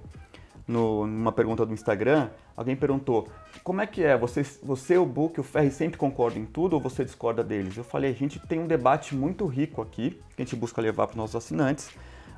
no, 0.67 1.07
numa 1.07 1.31
pergunta 1.31 1.65
do 1.65 1.73
Instagram, 1.73 2.29
alguém 2.55 2.75
perguntou 2.75 3.27
como 3.63 3.81
é 3.81 3.87
que 3.87 4.03
é, 4.03 4.17
você, 4.17 4.43
você 4.63 4.97
o 4.97 5.05
Book 5.05 5.39
o 5.39 5.43
Ferri 5.43 5.71
sempre 5.71 5.97
concordam 5.97 6.41
em 6.41 6.45
tudo 6.45 6.73
ou 6.73 6.79
você 6.79 7.03
discorda 7.03 7.43
deles? 7.43 7.75
Eu 7.77 7.83
falei, 7.83 8.11
a 8.11 8.15
gente 8.15 8.39
tem 8.39 8.59
um 8.59 8.67
debate 8.67 9.15
muito 9.15 9.45
rico 9.45 9.81
aqui, 9.81 10.21
que 10.35 10.41
a 10.41 10.45
gente 10.45 10.55
busca 10.55 10.81
levar 10.81 11.07
para 11.07 11.13
os 11.13 11.17
nossos 11.17 11.35
assinantes, 11.35 11.89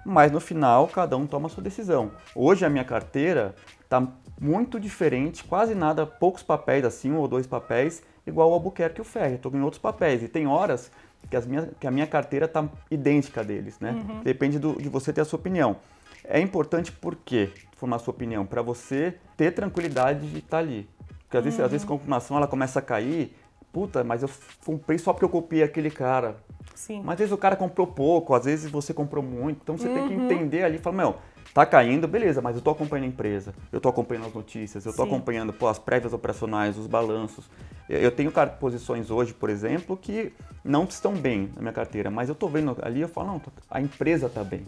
mas 0.05 0.31
no 0.31 0.39
final 0.39 0.87
cada 0.87 1.15
um 1.15 1.27
toma 1.27 1.47
a 1.47 1.49
sua 1.49 1.63
decisão. 1.63 2.11
Hoje 2.35 2.65
a 2.65 2.69
minha 2.69 2.83
carteira 2.83 3.55
está 3.83 4.07
muito 4.39 4.79
diferente, 4.79 5.43
quase 5.43 5.75
nada, 5.75 6.05
poucos 6.05 6.41
papéis, 6.41 6.83
assim, 6.83 7.11
um 7.11 7.17
ou 7.17 7.27
dois 7.27 7.45
papéis, 7.45 8.01
igual 8.25 8.49
o 8.49 8.53
Albuquerque 8.53 8.99
e 8.99 9.01
o 9.01 9.05
Ferri. 9.05 9.35
Estou 9.35 9.53
em 9.53 9.61
outros 9.61 9.81
papéis. 9.81 10.23
E 10.23 10.27
tem 10.27 10.47
horas 10.47 10.91
que, 11.29 11.35
as 11.35 11.45
minha, 11.45 11.69
que 11.79 11.85
a 11.85 11.91
minha 11.91 12.07
carteira 12.07 12.45
está 12.45 12.67
idêntica 12.89 13.43
deles, 13.43 13.79
né? 13.79 13.91
Uhum. 13.91 14.21
Depende 14.23 14.57
do, 14.57 14.81
de 14.81 14.89
você 14.89 15.13
ter 15.13 15.21
a 15.21 15.25
sua 15.25 15.37
opinião. 15.37 15.77
É 16.23 16.39
importante 16.39 16.91
por 16.91 17.15
quê? 17.15 17.49
Formar 17.75 17.97
a 17.97 17.99
sua 17.99 18.13
opinião? 18.13 18.45
Para 18.45 18.61
você 18.61 19.15
ter 19.35 19.51
tranquilidade 19.51 20.27
de 20.27 20.39
estar 20.39 20.49
tá 20.49 20.57
ali. 20.57 20.87
Porque 21.31 21.37
às, 21.37 21.45
uhum. 21.45 21.49
vezes, 21.49 21.59
às 21.61 21.71
vezes 21.71 21.85
a 21.85 21.87
confirmação 21.87 22.35
ela 22.35 22.45
começa 22.45 22.79
a 22.79 22.81
cair, 22.81 23.33
puta, 23.71 24.03
mas 24.03 24.21
eu 24.21 24.29
comprei 24.65 24.97
só 24.97 25.13
porque 25.13 25.23
eu 25.23 25.29
copiei 25.29 25.63
aquele 25.63 25.89
cara. 25.89 26.35
Sim. 26.75 27.01
Mas 27.05 27.13
às 27.13 27.19
vezes 27.19 27.31
o 27.31 27.37
cara 27.37 27.55
comprou 27.55 27.87
pouco, 27.87 28.35
às 28.35 28.43
vezes 28.43 28.69
você 28.69 28.93
comprou 28.93 29.23
muito. 29.23 29.61
Então 29.63 29.77
você 29.77 29.87
uhum. 29.87 29.93
tem 29.93 30.07
que 30.09 30.13
uhum. 30.15 30.25
entender 30.25 30.63
ali 30.63 30.75
e 30.75 30.79
falar, 30.79 30.97
meu, 30.97 31.15
Tá 31.53 31.65
caindo, 31.65 32.07
beleza, 32.07 32.41
mas 32.41 32.55
eu 32.55 32.61
tô 32.61 32.69
acompanhando 32.69 33.05
a 33.05 33.07
empresa, 33.09 33.53
eu 33.73 33.81
tô 33.81 33.89
acompanhando 33.89 34.27
as 34.27 34.33
notícias, 34.33 34.85
eu 34.85 34.93
tô 34.93 35.03
Sim. 35.03 35.09
acompanhando 35.09 35.51
pô, 35.51 35.67
as 35.67 35.77
prévias 35.77 36.13
operacionais, 36.13 36.77
os 36.77 36.87
balanços. 36.87 37.49
Eu 37.89 38.09
tenho 38.09 38.31
posições 38.57 39.11
hoje, 39.11 39.33
por 39.33 39.49
exemplo, 39.49 39.97
que 39.97 40.31
não 40.63 40.85
estão 40.85 41.13
bem 41.13 41.51
na 41.53 41.61
minha 41.61 41.73
carteira, 41.73 42.09
mas 42.09 42.29
eu 42.29 42.35
tô 42.35 42.47
vendo 42.47 42.77
ali, 42.81 43.01
eu 43.01 43.09
falo, 43.09 43.27
não, 43.27 43.41
a 43.69 43.81
empresa 43.81 44.29
tá 44.29 44.45
bem. 44.45 44.63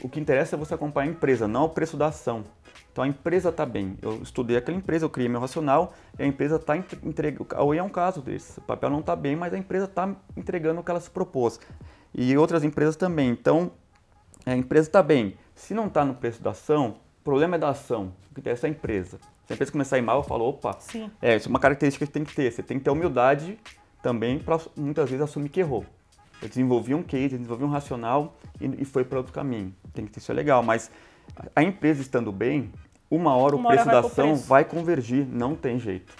O 0.00 0.08
que 0.08 0.20
interessa 0.20 0.54
é 0.54 0.58
você 0.58 0.74
acompanhar 0.74 1.08
a 1.08 1.10
empresa, 1.10 1.48
não 1.48 1.64
o 1.64 1.68
preço 1.68 1.96
da 1.96 2.06
ação. 2.06 2.44
Então 2.94 3.02
a 3.02 3.08
empresa 3.08 3.48
está 3.48 3.66
bem. 3.66 3.98
Eu 4.00 4.22
estudei 4.22 4.56
aquela 4.56 4.78
empresa, 4.78 5.04
eu 5.04 5.10
criei 5.10 5.28
meu 5.28 5.40
racional 5.40 5.94
e 6.16 6.22
a 6.22 6.26
empresa 6.26 6.54
está 6.54 6.76
entregando. 6.76 7.48
Oi 7.58 7.76
é 7.76 7.82
um 7.82 7.88
caso 7.88 8.22
desse. 8.22 8.60
O 8.60 8.62
papel 8.62 8.88
não 8.88 9.00
está 9.00 9.16
bem, 9.16 9.34
mas 9.34 9.52
a 9.52 9.58
empresa 9.58 9.86
está 9.86 10.14
entregando 10.36 10.80
o 10.80 10.84
que 10.84 10.92
ela 10.92 11.00
se 11.00 11.10
propôs. 11.10 11.58
E 12.14 12.36
outras 12.38 12.62
empresas 12.62 12.94
também. 12.94 13.30
Então 13.30 13.72
a 14.46 14.54
empresa 14.54 14.88
está 14.88 15.02
bem. 15.02 15.36
Se 15.56 15.74
não 15.74 15.88
está 15.88 16.04
no 16.04 16.14
preço 16.14 16.40
da 16.40 16.50
ação, 16.50 16.94
o 17.20 17.24
problema 17.24 17.56
é 17.56 17.58
da 17.58 17.70
ação, 17.70 18.12
o 18.30 18.34
que 18.34 18.40
interessa 18.40 18.68
é 18.68 18.70
a 18.70 18.70
empresa. 18.70 19.18
Se 19.44 19.52
a 19.52 19.54
empresa 19.54 19.72
começar 19.72 19.96
a 19.96 19.98
ir 19.98 20.02
mal, 20.02 20.18
eu 20.18 20.22
falo, 20.22 20.48
opa, 20.48 20.76
Sim. 20.78 21.10
é, 21.20 21.34
isso 21.34 21.48
é 21.48 21.50
uma 21.50 21.58
característica 21.58 22.06
que 22.06 22.12
tem 22.12 22.22
que 22.22 22.32
ter. 22.32 22.52
Você 22.52 22.62
tem 22.62 22.78
que 22.78 22.84
ter 22.84 22.90
humildade 22.90 23.58
também 24.02 24.38
para 24.38 24.60
muitas 24.76 25.10
vezes 25.10 25.24
assumir 25.24 25.48
que 25.48 25.58
errou. 25.58 25.84
Eu 26.40 26.48
desenvolvi 26.48 26.94
um 26.94 27.02
case, 27.02 27.30
desenvolvi 27.30 27.64
um 27.64 27.70
racional 27.70 28.36
e, 28.60 28.82
e 28.82 28.84
foi 28.84 29.04
para 29.04 29.18
outro 29.18 29.32
caminho. 29.32 29.74
Tem 29.92 30.06
que 30.06 30.12
ter 30.12 30.20
isso 30.20 30.30
é 30.30 30.34
legal, 30.34 30.62
mas 30.62 30.92
a 31.54 31.62
empresa 31.62 32.00
estando 32.00 32.30
bem, 32.30 32.70
uma 33.10 33.36
hora 33.36 33.56
Uma 33.56 33.64
o 33.64 33.72
hora 33.72 33.76
preço 33.76 33.84
vai 33.84 33.94
da 34.02 34.06
ação 34.08 34.28
preço. 34.30 34.48
vai 34.48 34.64
convergir, 34.64 35.26
não 35.26 35.54
tem 35.54 35.78
jeito. 35.78 36.14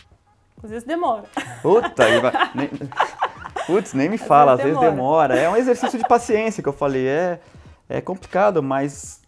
Às 0.63 0.71
vezes 0.71 0.87
demora. 0.87 1.25
Puta, 1.61 2.21
vai, 2.21 2.33
nem, 2.55 2.71
putz, 3.67 3.93
nem 3.93 4.09
me 4.09 4.19
fala, 4.19 4.53
às 4.53 4.59
vezes 4.59 4.79
vezes 4.79 4.91
demora. 4.91 5.37
É 5.37 5.49
um 5.49 5.57
exercício 5.57 5.99
de 5.99 6.07
paciência 6.07 6.63
que 6.63 6.69
eu 6.69 6.73
falei, 6.73 7.07
é, 7.07 7.41
é 7.89 8.01
complicado, 8.01 8.63
mas 8.63 9.23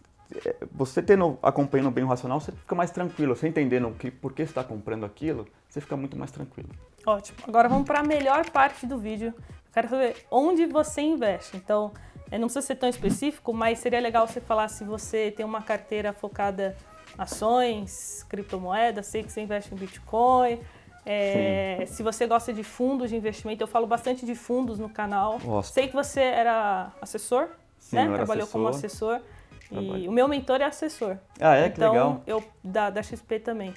é, 0.45 0.55
você 0.71 1.01
tendo, 1.01 1.37
acompanhando 1.43 1.91
bem 1.91 2.03
o 2.03 2.07
racional, 2.07 2.39
você 2.39 2.51
fica 2.51 2.73
mais 2.73 2.91
tranquilo. 2.91 3.35
Você 3.35 3.47
entendendo 3.47 3.91
que, 3.97 4.09
por 4.09 4.33
que 4.33 4.43
você 4.43 4.51
está 4.51 4.63
comprando 4.63 5.05
aquilo, 5.05 5.47
você 5.69 5.79
fica 5.79 5.95
muito 5.95 6.17
mais 6.17 6.31
tranquilo. 6.31 6.69
Ótimo. 7.05 7.37
Agora 7.47 7.69
vamos 7.69 7.85
para 7.85 7.99
a 7.99 8.03
melhor 8.03 8.49
parte 8.49 8.85
do 8.85 8.97
vídeo. 8.97 9.33
Eu 9.37 9.73
quero 9.73 9.89
saber 9.89 10.15
onde 10.31 10.65
você 10.65 11.01
investe. 11.01 11.55
Então, 11.55 11.91
é, 12.31 12.37
não 12.37 12.47
precisa 12.47 12.65
ser 12.65 12.75
tão 12.75 12.89
específico, 12.89 13.53
mas 13.53 13.79
seria 13.79 13.99
legal 13.99 14.27
você 14.27 14.41
falar 14.41 14.67
se 14.67 14.83
você 14.83 15.31
tem 15.31 15.45
uma 15.45 15.61
carteira 15.61 16.11
focada 16.11 16.75
ações, 17.17 18.25
criptomoedas, 18.29 19.07
sei 19.07 19.23
que 19.23 19.31
você 19.31 19.41
investe 19.41 19.73
em 19.73 19.77
Bitcoin. 19.77 20.59
é, 21.05 21.85
se 21.87 22.03
você 22.03 22.27
gosta 22.27 22.53
de 22.53 22.63
fundos 22.63 23.09
de 23.09 23.15
investimento, 23.15 23.63
eu 23.63 23.67
falo 23.67 23.87
bastante 23.87 24.25
de 24.25 24.35
fundos 24.35 24.77
no 24.77 24.89
canal. 24.89 25.39
Gosto. 25.39 25.73
Sei 25.73 25.87
que 25.87 25.95
você 25.95 26.21
era 26.21 26.91
assessor, 27.01 27.47
Sim, 27.79 27.95
né? 27.95 28.13
Trabalhou 28.13 28.47
como 28.47 28.67
assessor. 28.67 29.15
assessor. 29.15 29.37
E 29.71 29.75
Trabalho. 29.75 30.09
o 30.09 30.13
meu 30.13 30.27
mentor 30.27 30.61
é 30.61 30.65
assessor. 30.65 31.17
Ah, 31.39 31.55
é? 31.55 31.69
Que 31.69 31.77
então, 31.77 31.91
legal. 31.91 32.21
eu 32.25 32.43
da, 32.63 32.89
da 32.89 33.01
XP 33.03 33.39
também. 33.39 33.73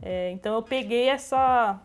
É, 0.00 0.30
então 0.30 0.54
eu 0.54 0.62
peguei 0.62 1.08
essa, 1.08 1.80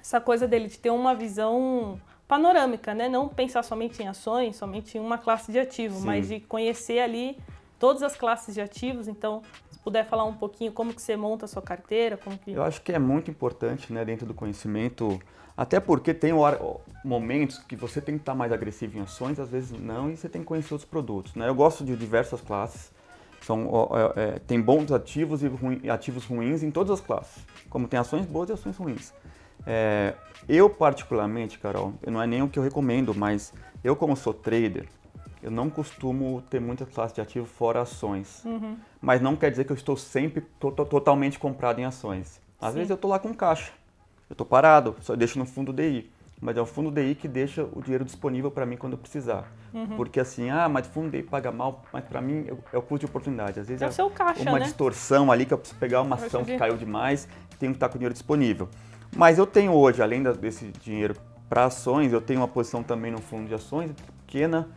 essa 0.00 0.20
coisa 0.20 0.46
dele 0.46 0.68
de 0.68 0.78
ter 0.78 0.90
uma 0.90 1.14
visão 1.14 2.00
panorâmica, 2.28 2.94
né? 2.94 3.08
Não 3.08 3.28
pensar 3.28 3.62
somente 3.62 4.02
em 4.02 4.08
ações, 4.08 4.56
somente 4.56 4.98
em 4.98 5.00
uma 5.00 5.18
classe 5.18 5.50
de 5.50 5.58
ativo, 5.58 5.98
Sim. 6.00 6.06
mas 6.06 6.28
de 6.28 6.40
conhecer 6.40 7.00
ali 7.00 7.38
todas 7.78 8.02
as 8.02 8.16
classes 8.16 8.54
de 8.54 8.60
ativos. 8.60 9.08
Então, 9.08 9.42
puder 9.84 10.06
falar 10.06 10.24
um 10.24 10.32
pouquinho 10.32 10.72
como 10.72 10.94
que 10.94 11.02
você 11.02 11.14
monta 11.14 11.44
a 11.44 11.48
sua 11.48 11.60
carteira, 11.60 12.16
como 12.16 12.38
que 12.38 12.52
Eu 12.52 12.62
acho 12.62 12.80
que 12.80 12.90
é 12.90 12.98
muito 12.98 13.30
importante, 13.30 13.92
né, 13.92 14.04
dentro 14.04 14.26
do 14.26 14.32
conhecimento, 14.32 15.20
até 15.54 15.78
porque 15.78 16.14
tem 16.14 16.32
momentos 17.04 17.58
que 17.58 17.76
você 17.76 18.00
tem 18.00 18.16
que 18.16 18.22
estar 18.22 18.34
mais 18.34 18.50
agressivo 18.50 18.98
em 18.98 19.02
ações, 19.02 19.38
às 19.38 19.50
vezes 19.50 19.78
não, 19.78 20.10
e 20.10 20.16
você 20.16 20.28
tem 20.28 20.40
que 20.40 20.46
conhecer 20.46 20.72
outros 20.72 20.88
produtos, 20.88 21.34
né? 21.34 21.48
Eu 21.48 21.54
gosto 21.54 21.84
de 21.84 21.94
diversas 21.94 22.40
classes, 22.40 22.90
são, 23.42 23.70
é, 24.16 24.22
é, 24.22 24.38
tem 24.38 24.58
bons 24.60 24.90
ativos 24.90 25.42
e 25.42 25.48
ruim- 25.48 25.88
ativos 25.88 26.24
ruins 26.24 26.62
em 26.62 26.70
todas 26.70 26.90
as 26.90 27.00
classes, 27.00 27.44
como 27.68 27.86
tem 27.86 28.00
ações 28.00 28.24
boas 28.24 28.48
e 28.48 28.54
ações 28.54 28.76
ruins. 28.78 29.12
É, 29.66 30.14
eu 30.48 30.68
particularmente, 30.70 31.58
Carol, 31.58 31.92
não 32.06 32.20
é 32.22 32.26
nem 32.26 32.42
o 32.42 32.48
que 32.48 32.58
eu 32.58 32.62
recomendo, 32.62 33.14
mas 33.14 33.52
eu 33.82 33.94
como 33.94 34.16
sou 34.16 34.32
trader, 34.32 34.88
eu 35.44 35.50
não 35.50 35.68
costumo 35.68 36.42
ter 36.48 36.58
muitas 36.58 36.88
classes 36.88 37.14
de 37.14 37.20
ativo 37.20 37.46
fora 37.46 37.82
ações. 37.82 38.42
Mas 39.00 39.20
não 39.20 39.36
quer 39.36 39.50
dizer 39.50 39.64
que 39.64 39.72
eu 39.72 39.76
estou 39.76 39.96
sempre 39.96 40.40
to- 40.58 40.72
to- 40.72 40.86
totalmente 40.86 41.38
comprado 41.38 41.78
em 41.78 41.84
ações. 41.84 42.40
Às 42.60 42.70
Sim. 42.70 42.74
vezes 42.78 42.90
eu 42.90 42.94
estou 42.94 43.10
lá 43.10 43.18
com 43.18 43.34
caixa. 43.34 43.70
Eu 44.30 44.34
estou 44.34 44.46
parado, 44.46 44.96
só 45.02 45.14
deixo 45.14 45.38
no 45.38 45.44
fundo 45.44 45.70
DI. 45.72 46.10
Mas 46.40 46.56
é 46.56 46.60
o 46.60 46.66
fundo 46.66 46.90
DI 46.90 47.14
que 47.14 47.28
deixa 47.28 47.62
o 47.72 47.82
dinheiro 47.82 48.04
disponível 48.04 48.50
para 48.50 48.64
mim 48.66 48.76
quando 48.76 48.94
eu 48.94 48.98
precisar. 48.98 49.44
Porque 49.96 50.18
assim, 50.20 50.50
ah, 50.50 50.68
mas 50.68 50.86
o 50.86 50.90
fundo 50.90 51.10
DI 51.10 51.22
paga 51.22 51.52
mal, 51.52 51.82
mas 51.92 52.04
para 52.04 52.20
mim 52.22 52.46
é 52.72 52.78
o 52.78 52.82
custo 52.82 53.00
de 53.00 53.06
oportunidade. 53.06 53.60
Às 53.60 53.66
vezes 53.68 53.82
É 53.82 53.90
seu 53.90 54.08
caixa, 54.08 54.42
uma 54.48 54.58
né? 54.58 54.64
distorção 54.64 55.30
ali 55.30 55.44
que 55.44 55.52
eu 55.52 55.58
preciso 55.58 55.78
pegar 55.78 56.00
uma 56.00 56.16
ação 56.16 56.44
que 56.44 56.56
caiu 56.56 56.76
demais 56.76 57.28
tenho 57.58 57.72
que 57.72 57.76
estar 57.76 57.88
com 57.88 57.96
o 57.96 57.98
dinheiro 57.98 58.14
disponível. 58.14 58.68
Mas 59.14 59.36
eu 59.38 59.46
tenho 59.46 59.72
hoje, 59.72 60.02
além 60.02 60.22
desse 60.22 60.66
dinheiro 60.82 61.14
para 61.48 61.66
ações, 61.66 62.12
eu 62.12 62.20
tenho 62.20 62.40
uma 62.40 62.48
posição 62.48 62.82
também 62.82 63.12
no 63.12 63.20
fundo 63.20 63.46
de 63.48 63.54
ações, 63.54 63.90
pequena, 64.26 64.68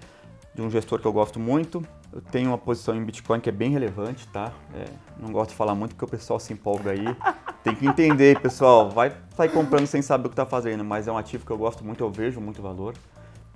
de 0.57 0.63
um 0.63 0.71
gestor 0.71 0.99
que 0.99 1.05
eu 1.05 1.13
gosto 1.13 1.39
muito. 1.39 1.85
Eu 2.11 2.19
tenho 2.19 2.49
uma 2.49 2.57
posição 2.57 2.95
em 2.95 3.03
Bitcoin 3.03 3.39
que 3.39 3.47
é 3.47 3.51
bem 3.51 3.69
relevante, 3.69 4.27
tá? 4.29 4.51
É, 4.73 4.85
não 5.19 5.31
gosto 5.31 5.51
de 5.51 5.55
falar 5.55 5.75
muito 5.75 5.93
porque 5.93 6.05
o 6.05 6.07
pessoal 6.07 6.39
se 6.39 6.51
empolga 6.51 6.91
aí. 6.91 7.05
Tem 7.63 7.75
que 7.75 7.85
entender, 7.85 8.39
pessoal. 8.41 8.89
Vai 8.89 9.15
sair 9.35 9.49
comprando 9.49 9.85
sem 9.85 10.01
saber 10.01 10.25
o 10.25 10.29
que 10.29 10.33
está 10.33 10.47
fazendo, 10.47 10.83
mas 10.83 11.07
é 11.07 11.11
um 11.11 11.17
ativo 11.17 11.45
que 11.45 11.51
eu 11.51 11.57
gosto 11.57 11.85
muito, 11.85 12.03
eu 12.03 12.09
vejo 12.09 12.41
muito 12.41 12.59
valor. 12.59 12.95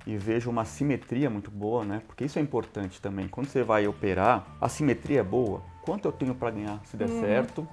E 0.06 0.16
vejo 0.16 0.48
uma 0.48 0.64
simetria 0.64 1.28
muito 1.28 1.50
boa, 1.50 1.84
né? 1.84 2.02
Porque 2.06 2.24
isso 2.24 2.38
é 2.38 2.42
importante 2.42 3.00
também. 3.00 3.26
Quando 3.26 3.48
você 3.48 3.64
vai 3.64 3.86
operar, 3.86 4.56
a 4.60 4.68
simetria 4.68 5.20
é 5.20 5.24
boa. 5.24 5.62
Quanto 5.84 6.06
eu 6.06 6.12
tenho 6.12 6.34
para 6.34 6.50
ganhar 6.50 6.80
se 6.84 6.96
der 6.96 7.08
certo? 7.08 7.66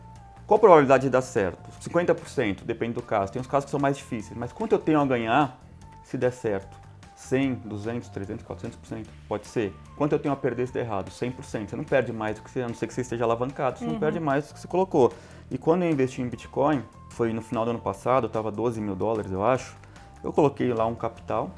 Qual 0.48 0.58
a 0.58 0.60
probabilidade 0.60 1.04
de 1.04 1.10
dar 1.12 1.22
certo? 1.22 1.70
50%, 1.82 2.64
depende 2.64 2.94
do 2.94 3.02
caso. 3.04 3.32
Tem 3.32 3.40
uns 3.40 3.48
casos 3.48 3.66
que 3.66 3.72
são 3.72 3.80
mais 3.80 3.98
difíceis, 3.98 4.36
mas 4.36 4.52
quanto 4.52 4.74
eu 4.74 4.80
tenho 4.80 5.00
a 5.00 5.06
ganhar 5.06 5.60
se 6.04 6.18
der 6.18 6.32
certo? 6.32 6.89
100, 7.20 7.56
200, 7.66 8.10
300, 8.10 8.46
400%, 8.46 9.06
pode 9.28 9.46
ser. 9.46 9.74
Quanto 9.98 10.14
eu 10.14 10.20
tenho 10.20 10.34
a 10.34 10.38
perder 10.38 10.68
se 10.68 10.74
der 10.74 10.86
errado? 10.86 11.12
100%. 11.12 11.68
Você 11.68 11.76
não 11.76 11.84
perde 11.84 12.14
mais 12.14 12.38
do 12.38 12.44
que 12.44 12.50
você, 12.50 12.62
a 12.62 12.68
não 12.68 12.74
ser 12.74 12.88
que 12.88 12.94
você 12.94 13.02
esteja 13.02 13.26
alavancado, 13.26 13.78
você 13.78 13.86
não 13.86 14.00
perde 14.00 14.22
mais 14.22 14.48
do 14.48 14.54
que 14.54 14.60
você 14.62 14.68
colocou. 14.68 15.12
E 15.52 15.58
quando 15.58 15.84
eu 15.84 15.92
investi 15.92 16.22
em 16.22 16.30
Bitcoin, 16.30 16.82
foi 17.12 17.34
no 17.34 17.42
final 17.42 17.66
do 17.66 17.72
ano 17.72 17.80
passado, 17.80 18.28
estava 18.28 18.50
12 18.50 18.80
mil 18.80 18.96
dólares, 18.96 19.32
eu 19.32 19.44
acho, 19.44 19.76
eu 20.24 20.32
coloquei 20.32 20.74
lá 20.74 20.86
um 20.86 20.96
capital, 20.96 21.52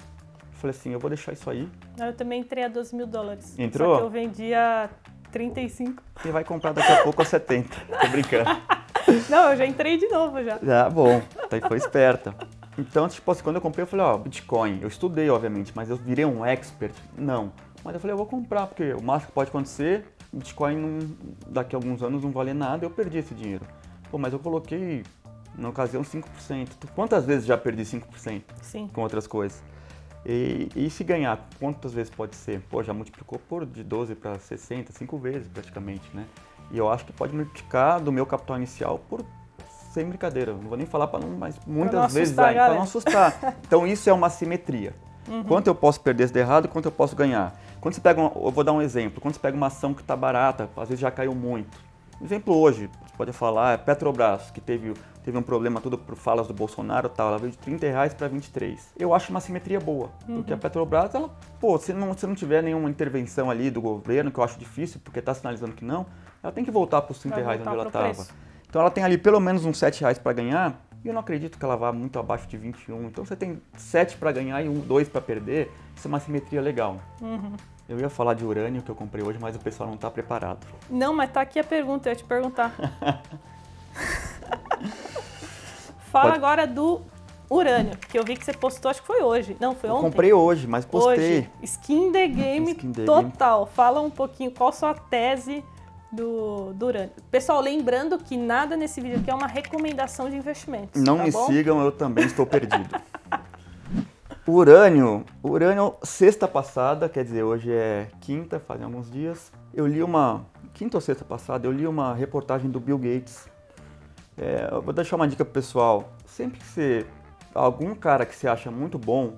falei 0.54 0.76
assim, 0.76 0.92
eu 0.92 1.00
vou 1.00 1.10
deixar 1.10 1.32
isso 1.32 1.48
aí, 1.48 1.70
Eu 2.00 2.14
também 2.16 2.42
entrei 2.42 2.64
a 2.64 2.68
12 2.68 2.96
mil 2.96 3.06
dólares. 3.06 3.58
Entrou? 3.60 3.94
Só 3.94 4.00
que 4.00 4.08
eu 4.08 4.10
vendi 4.10 4.54
a 4.56 4.90
35. 5.32 6.02
e 6.26 6.30
vai 6.30 6.44
comprar 6.44 6.74
daqui 6.74 6.92
a 6.92 7.04
pouco 7.04 7.22
a 7.22 7.26
70. 7.26 7.70
Tô 8.02 8.08
brincando. 8.08 8.50
Não, 9.30 9.52
eu 9.52 9.58
já 9.58 9.66
entrei 9.66 9.98
de 9.98 10.08
novo 10.08 10.44
já. 10.44 10.58
Já, 10.62 10.90
bom, 10.90 11.22
daí 11.50 11.62
foi 11.62 11.78
esperta. 11.78 12.36
Então, 12.78 13.08
tipo 13.08 13.30
assim, 13.32 13.44
quando 13.44 13.58
eu 13.58 13.62
comprei, 13.62 13.84
eu 13.84 13.88
falei, 13.88 14.06
ó, 14.06 14.18
Bitcoin, 14.18 14.80
eu 14.82 14.88
estudei, 14.88 15.30
obviamente, 15.30 15.72
mas 15.76 15.90
eu 15.90 15.98
virei 15.98 16.26
um 16.26 16.46
expert? 16.46 16.94
Não. 17.18 17.52
Mas 17.84 17.94
eu 17.94 18.00
falei, 18.00 18.14
eu 18.14 18.18
vou 18.18 18.26
comprar, 18.26 18.68
porque 18.68 18.94
o 18.94 19.02
máximo 19.02 19.28
que 19.28 19.34
pode 19.34 19.50
acontecer, 19.50 20.06
Bitcoin 20.32 20.78
não- 20.78 21.16
daqui 21.48 21.76
a 21.76 21.78
alguns 21.78 22.02
anos 22.02 22.24
não 22.24 22.32
valer 22.32 22.56
nada, 22.56 22.86
eu 22.86 22.90
perdi 22.90 23.18
esse 23.18 23.34
dinheiro. 23.34 23.66
Pô, 24.10 24.18
mas 24.18 24.32
eu 24.32 24.40
coloquei, 24.40 25.04
na 25.58 25.70
ocasião, 25.70 26.04
5%. 26.04 26.76
Tu- 26.80 26.88
Quantas 26.94 27.26
vezes 27.26 27.46
já 27.46 27.58
perdi 27.58 27.84
5% 27.84 28.54
Sim. 28.62 28.90
com 28.94 29.02
outras 29.02 29.28
coisas? 29.28 29.62
E, 30.26 30.70
e 30.76 30.90
se 30.90 31.04
ganhar, 31.04 31.50
quantas 31.60 31.94
vezes 31.94 32.10
pode 32.14 32.36
ser? 32.36 32.62
Pô, 32.70 32.82
já 32.84 32.94
multiplicou 32.94 33.40
por 33.40 33.66
de 33.66 33.84
12 33.84 34.14
para 34.16 34.38
60, 34.38 34.92
5 34.94 35.18
vezes 35.18 35.48
praticamente, 35.48 36.08
né? 36.14 36.26
E 36.70 36.78
eu 36.78 36.90
acho 36.90 37.04
que 37.06 37.12
pode 37.12 37.36
multiplicar 37.36 38.00
do 38.00 38.12
meu 38.12 38.26
capital 38.26 38.56
inicial 38.58 39.00
por 39.10 39.26
sem 39.92 40.06
brincadeira, 40.06 40.54
não 40.54 40.70
vou 40.70 40.78
nem 40.78 40.88
falar 40.88 41.08
para 41.08 41.20
não, 41.20 41.38
mas 41.38 41.60
muitas 41.68 42.14
vezes 42.14 42.38
assustar 42.38 42.46
a 42.46 42.54
vai, 42.54 42.66
para 42.66 42.76
não 42.76 42.84
assustar. 42.84 43.56
Então 43.68 43.86
isso 43.86 44.10
é 44.10 44.14
uma 44.14 44.30
simetria. 44.30 44.96
Uhum. 45.28 45.44
Quanto 45.44 45.68
eu 45.68 45.76
posso 45.76 46.00
perder 46.00 46.28
se 46.28 46.34
der 46.34 46.42
errado 46.42 46.66
e 46.66 46.68
quanto 46.68 46.86
eu 46.86 46.92
posso 46.92 47.16
ganhar. 47.16 47.54
Quando 47.80 47.94
você 47.94 48.02
pega, 48.02 48.22
uma, 48.22 48.32
eu 48.36 48.52
vou 48.52 48.64
dar 48.64 48.72
um 48.74 48.82
exemplo, 48.82 49.20
quando 49.20 49.34
você 49.34 49.40
pega 49.40 49.56
uma 49.56 49.68
ação 49.68 49.94
que 49.94 50.02
está 50.02 50.16
barata, 50.16 50.70
às 50.78 50.88
vezes 50.88 51.00
já 51.00 51.12
caiu 51.12 51.36
muito. 51.36 51.78
Um 52.22 52.26
exemplo 52.26 52.56
hoje, 52.56 52.90
você 53.06 53.16
pode 53.18 53.34
falar, 53.34 53.74
é 53.74 53.78
Petrobras, 53.78 54.52
que 54.52 54.62
teve, 54.62 54.94
teve 55.24 55.38
um 55.38 55.42
problema 55.42 55.82
tudo 55.82 55.98
por 55.98 56.16
falas 56.16 56.48
do 56.48 56.54
Bolsonaro 56.54 57.08
e 57.08 57.10
tal, 57.10 57.30
ela 57.30 57.40
veio 57.40 57.52
de 57.52 57.58
30 57.58 57.88
reais 57.88 58.14
para 58.14 58.28
23. 58.28 58.94
Eu 58.98 59.14
acho 59.14 59.32
uma 59.32 59.40
simetria 59.42 59.80
boa, 59.80 60.12
porque 60.26 60.54
a 60.54 60.58
Petrobras, 60.58 61.16
ela, 61.16 61.30
pô, 61.60 61.78
se 61.80 61.92
não, 61.92 62.16
se 62.16 62.28
não 62.28 62.36
tiver 62.36 62.62
nenhuma 62.62 62.90
intervenção 62.90 63.50
ali 63.50 63.72
do 63.72 63.82
governo, 63.82 64.32
que 64.32 64.40
eu 64.40 64.44
acho 64.44 64.60
difícil, 64.60 65.02
porque 65.04 65.20
está 65.20 65.34
sinalizando 65.34 65.74
que 65.74 65.84
não, 65.84 66.06
ela 66.44 66.54
tem 66.54 66.64
que 66.64 66.72
voltar 66.72 67.02
para 67.02 67.12
os 67.12 67.20
30 67.20 67.36
Vai 67.36 67.44
reais 67.44 67.62
onde 67.62 67.76
ela 67.76 67.88
estava. 67.88 68.51
Então 68.72 68.80
ela 68.82 68.90
tem 68.90 69.04
ali 69.04 69.18
pelo 69.18 69.38
menos 69.42 69.66
uns 69.66 69.78
7 69.78 70.00
reais 70.00 70.18
para 70.18 70.32
ganhar, 70.32 70.82
e 71.04 71.08
eu 71.10 71.14
não 71.14 71.20
acredito 71.20 71.60
que 71.60 71.66
ela 71.66 71.76
vá 71.76 71.92
muito 71.92 72.18
abaixo 72.18 72.48
de 72.48 72.56
21. 72.56 73.08
Então 73.08 73.26
você 73.26 73.36
tem 73.36 73.62
7 73.76 74.16
para 74.16 74.32
ganhar 74.32 74.64
e 74.64 74.70
um, 74.70 74.80
2 74.80 75.10
para 75.10 75.20
perder, 75.20 75.70
isso 75.94 76.08
é 76.08 76.10
uma 76.10 76.22
simetria 76.22 76.62
legal. 76.62 76.98
Uhum. 77.22 77.52
Eu 77.90 78.00
ia 78.00 78.10
falar 78.10 78.34
de 78.34 78.46
urânio 78.46 78.82
que 78.82 78.90
eu 78.90 78.96
comprei 78.96 79.26
hoje, 79.26 79.38
mas 79.42 79.58
o 79.58 79.60
pessoal 79.60 79.90
não 79.90 79.96
está 79.96 80.10
preparado. 80.10 80.66
Não, 80.90 81.14
mas 81.14 81.30
tá 81.30 81.42
aqui 81.42 81.60
a 81.60 81.66
pergunta, 81.66 82.08
eu 82.08 82.14
ia 82.14 82.16
te 82.16 82.24
perguntar. 82.24 82.74
Fala 86.10 86.30
Pode- 86.32 86.38
agora 86.38 86.66
do 86.66 87.02
urânio, 87.50 87.98
que 87.98 88.18
eu 88.18 88.24
vi 88.24 88.38
que 88.38 88.46
você 88.46 88.54
postou, 88.54 88.90
acho 88.90 89.02
que 89.02 89.08
foi 89.08 89.22
hoje. 89.22 89.58
Não, 89.60 89.76
foi 89.76 89.90
Eu 89.90 89.96
ontem? 89.96 90.04
comprei 90.04 90.32
hoje, 90.32 90.66
mas 90.66 90.86
postei. 90.86 91.40
Hoje. 91.40 91.50
Skin 91.64 92.14
the 92.14 92.26
game 92.26 92.72
Skin 92.72 92.94
the 92.94 93.04
total. 93.04 93.66
Fala 93.66 94.00
um 94.00 94.10
pouquinho 94.10 94.50
qual 94.52 94.70
a 94.70 94.72
sua 94.72 94.94
tese 94.94 95.62
do, 96.12 96.76
urânio. 96.82 97.12
Pessoal, 97.30 97.62
lembrando 97.62 98.18
que 98.18 98.36
nada 98.36 98.76
nesse 98.76 99.00
vídeo 99.00 99.20
aqui 99.20 99.30
é 99.30 99.34
uma 99.34 99.48
recomendação 99.48 100.30
de 100.30 100.36
investimentos. 100.36 101.02
Não 101.02 101.18
tá 101.18 101.24
me 101.24 101.32
bom? 101.32 101.48
sigam, 101.48 101.82
eu 101.82 101.92
também 101.92 102.26
estou 102.26 102.46
perdido. 102.46 102.90
Urânio, 104.48 105.24
urânio, 105.42 105.96
sexta 106.04 106.48
passada, 106.48 107.08
quer 107.08 107.24
dizer, 107.24 107.44
hoje 107.44 107.72
é 107.72 108.08
quinta, 108.20 108.60
fazem 108.60 108.86
alguns 108.86 109.10
dias. 109.10 109.52
Eu 109.74 109.88
li 109.88 110.04
uma, 110.04 110.46
quinta 110.74 110.98
ou 110.98 111.02
sexta 111.02 111.24
passada, 111.24 111.68
eu 111.68 111.72
li 111.72 111.88
uma 111.88 112.14
reportagem 112.14 112.70
do 112.70 112.80
Bill 112.80 112.98
Gates. 112.98 113.48
É, 114.38 114.68
eu 114.72 114.82
vou 114.82 114.94
deixar 114.94 115.16
uma 115.16 115.28
dica 115.28 115.46
pro 115.46 115.54
pessoal. 115.54 116.12
Sempre 116.26 116.60
que 116.60 116.66
você, 116.66 117.06
algum 117.54 117.94
cara 117.94 118.26
que 118.26 118.36
você 118.36 118.48
acha 118.48 118.72
muito 118.72 118.98
bom, 118.98 119.36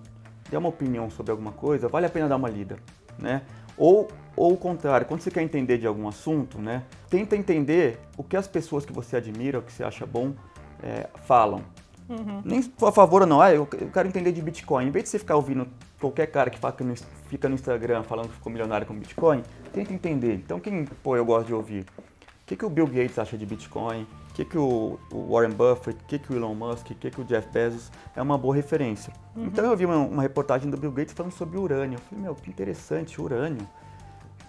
der 0.50 0.58
uma 0.58 0.70
opinião 0.70 1.10
sobre 1.10 1.32
alguma 1.32 1.52
coisa, 1.52 1.88
vale 1.88 2.06
a 2.06 2.10
pena 2.10 2.28
dar 2.28 2.38
uma 2.38 2.50
lida, 2.50 2.78
né? 3.20 3.44
Ou 3.78 4.08
ou 4.36 4.54
o 4.54 4.58
contrário, 4.58 5.06
quando 5.06 5.22
você 5.22 5.30
quer 5.30 5.44
entender 5.44 5.78
de 5.78 5.86
algum 5.86 6.08
assunto, 6.08 6.58
né, 6.58 6.84
tenta 7.10 7.36
entender 7.36 8.00
o 8.18 8.24
que 8.24 8.36
as 8.36 8.48
pessoas 8.48 8.86
que 8.86 8.92
você 8.92 9.18
admira, 9.18 9.60
o 9.60 9.62
que 9.62 9.72
você 9.72 9.84
acha 9.84 10.06
bom, 10.06 10.34
é, 10.82 11.08
falam. 11.26 11.62
Uhum. 12.10 12.42
Nem 12.44 12.60
a 12.82 12.92
favor 12.92 13.22
ou 13.22 13.28
não, 13.28 13.40
ah, 13.40 13.54
eu 13.54 13.66
quero 13.66 14.08
entender 14.08 14.32
de 14.32 14.42
Bitcoin. 14.42 14.88
Em 14.88 14.92
vez 14.92 15.06
de 15.06 15.10
você 15.12 15.20
ficar 15.20 15.36
ouvindo 15.36 15.68
qualquer 16.00 16.28
cara 16.28 16.50
que 16.50 16.60
fica 17.30 17.48
no 17.48 17.56
Instagram 17.56 18.04
falando 18.04 18.28
que 18.28 18.36
ficou 18.36 18.52
milionário 18.52 18.86
com 18.86 18.94
Bitcoin, 18.94 19.42
tenta 19.72 19.94
entender. 19.94 20.34
Então, 20.34 20.60
quem 20.60 20.86
pô, 21.02 21.16
eu 21.16 21.24
gosto 21.24 21.48
de 21.48 21.54
ouvir? 21.54 21.86
O 22.44 22.46
que, 22.46 22.58
que 22.58 22.66
o 22.66 22.70
Bill 22.70 22.88
Gates 22.88 23.18
acha 23.18 23.38
de 23.38 23.46
Bitcoin? 23.46 24.04
O 24.04 24.34
que, 24.34 24.44
que 24.44 24.58
o, 24.58 25.00
Warren 25.12 25.52
Buffett, 25.52 25.98
o 26.04 26.06
que, 26.06 26.20
que 26.20 26.34
o 26.34 26.36
Elon 26.36 26.54
Musk, 26.54 26.90
o 26.92 26.96
que, 26.96 27.10
que 27.10 27.22
o 27.22 27.24
Jeff 27.24 27.48
Bezos 27.50 27.90
é 28.14 28.22
uma 28.22 28.38
boa 28.38 28.54
referência. 28.54 29.14
Uhum. 29.34 29.46
Então 29.46 29.64
eu 29.64 29.78
vi 29.78 29.86
uma, 29.86 29.96
uma, 29.96 30.22
reportagem 30.22 30.70
do 30.70 30.76
Bill 30.76 30.92
Gates 30.92 31.14
falando 31.14 31.32
sobre 31.32 31.58
urânio. 31.58 31.96
Eu 31.96 32.02
falei, 32.02 32.24
meu, 32.26 32.36
que 32.36 32.50
interessante, 32.50 33.22
urânio. 33.22 33.66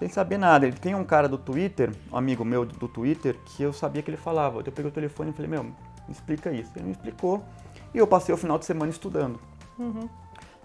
Sem 0.01 0.09
saber 0.09 0.39
nada. 0.39 0.67
Ele 0.67 0.77
tem 0.77 0.95
um 0.97 1.05
cara 1.05 1.29
do 1.29 1.39
Twitter, 1.39 1.93
um 2.11 2.17
amigo 2.17 2.45
meu 2.45 2.65
do 2.65 2.89
Twitter, 2.89 3.37
que 3.45 3.63
eu 3.63 3.73
sabia 3.73 4.03
que 4.03 4.11
ele 4.11 4.17
falava. 4.17 4.59
Eu 4.59 4.73
peguei 4.73 4.91
o 4.91 4.93
telefone 4.93 5.31
e 5.31 5.33
falei, 5.33 5.51
meu, 5.51 5.63
me 5.63 5.73
explica 6.11 6.51
isso. 6.51 6.73
Ele 6.75 6.87
me 6.87 6.93
explicou 6.93 7.45
e 7.95 7.99
eu 7.99 8.09
passei 8.09 8.35
o 8.35 8.39
final 8.39 8.59
de 8.59 8.65
semana 8.65 8.91
estudando. 8.91 9.39
Uhum 9.79 10.09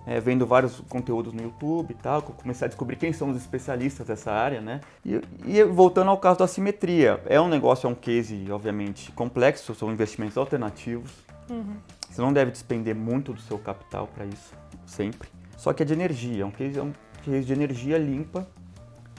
é, 0.10 0.20
vendo 0.20 0.44
vários 0.44 0.80
conteúdos 0.90 1.32
no 1.34 1.44
YouTube 1.44 1.92
e 1.92 1.94
tal, 1.94 2.24
comecei 2.24 2.66
a 2.66 2.68
descobrir 2.68 2.96
quem 2.96 3.14
são 3.14 3.30
os 3.30 3.38
especialistas 3.38 4.08
dessa 4.08 4.32
área, 4.32 4.60
né? 4.60 4.82
E, 5.06 5.22
e, 5.46 5.64
voltando 5.64 6.10
ao 6.10 6.18
caso 6.18 6.40
da 6.40 6.46
assimetria, 6.46 7.22
é 7.28 7.40
um 7.40 7.48
negócio, 7.48 7.86
é 7.86 7.90
um 7.92 7.94
case, 7.94 8.52
obviamente, 8.52 9.12
complexo, 9.12 9.76
são 9.76 9.92
investimentos 9.92 10.36
alternativos. 10.36 11.12
Uhum. 11.48 11.76
Você 12.10 12.20
não 12.22 12.34
deve 12.34 12.50
despender 12.50 12.96
muito 12.96 13.34
do 13.34 13.42
seu 13.42 13.60
capital 13.60 14.08
para 14.08 14.26
isso, 14.26 14.52
sempre. 14.84 15.30
Só 15.56 15.74
que 15.74 15.84
é 15.84 15.86
de 15.86 15.94
energia, 15.94 16.42
é 16.42 16.46
um 16.46 16.50
case, 16.50 16.80
é 16.80 16.82
um 16.82 16.94
case 17.22 17.46
de 17.46 17.54
energia 17.54 18.00
limpa. 18.00 18.48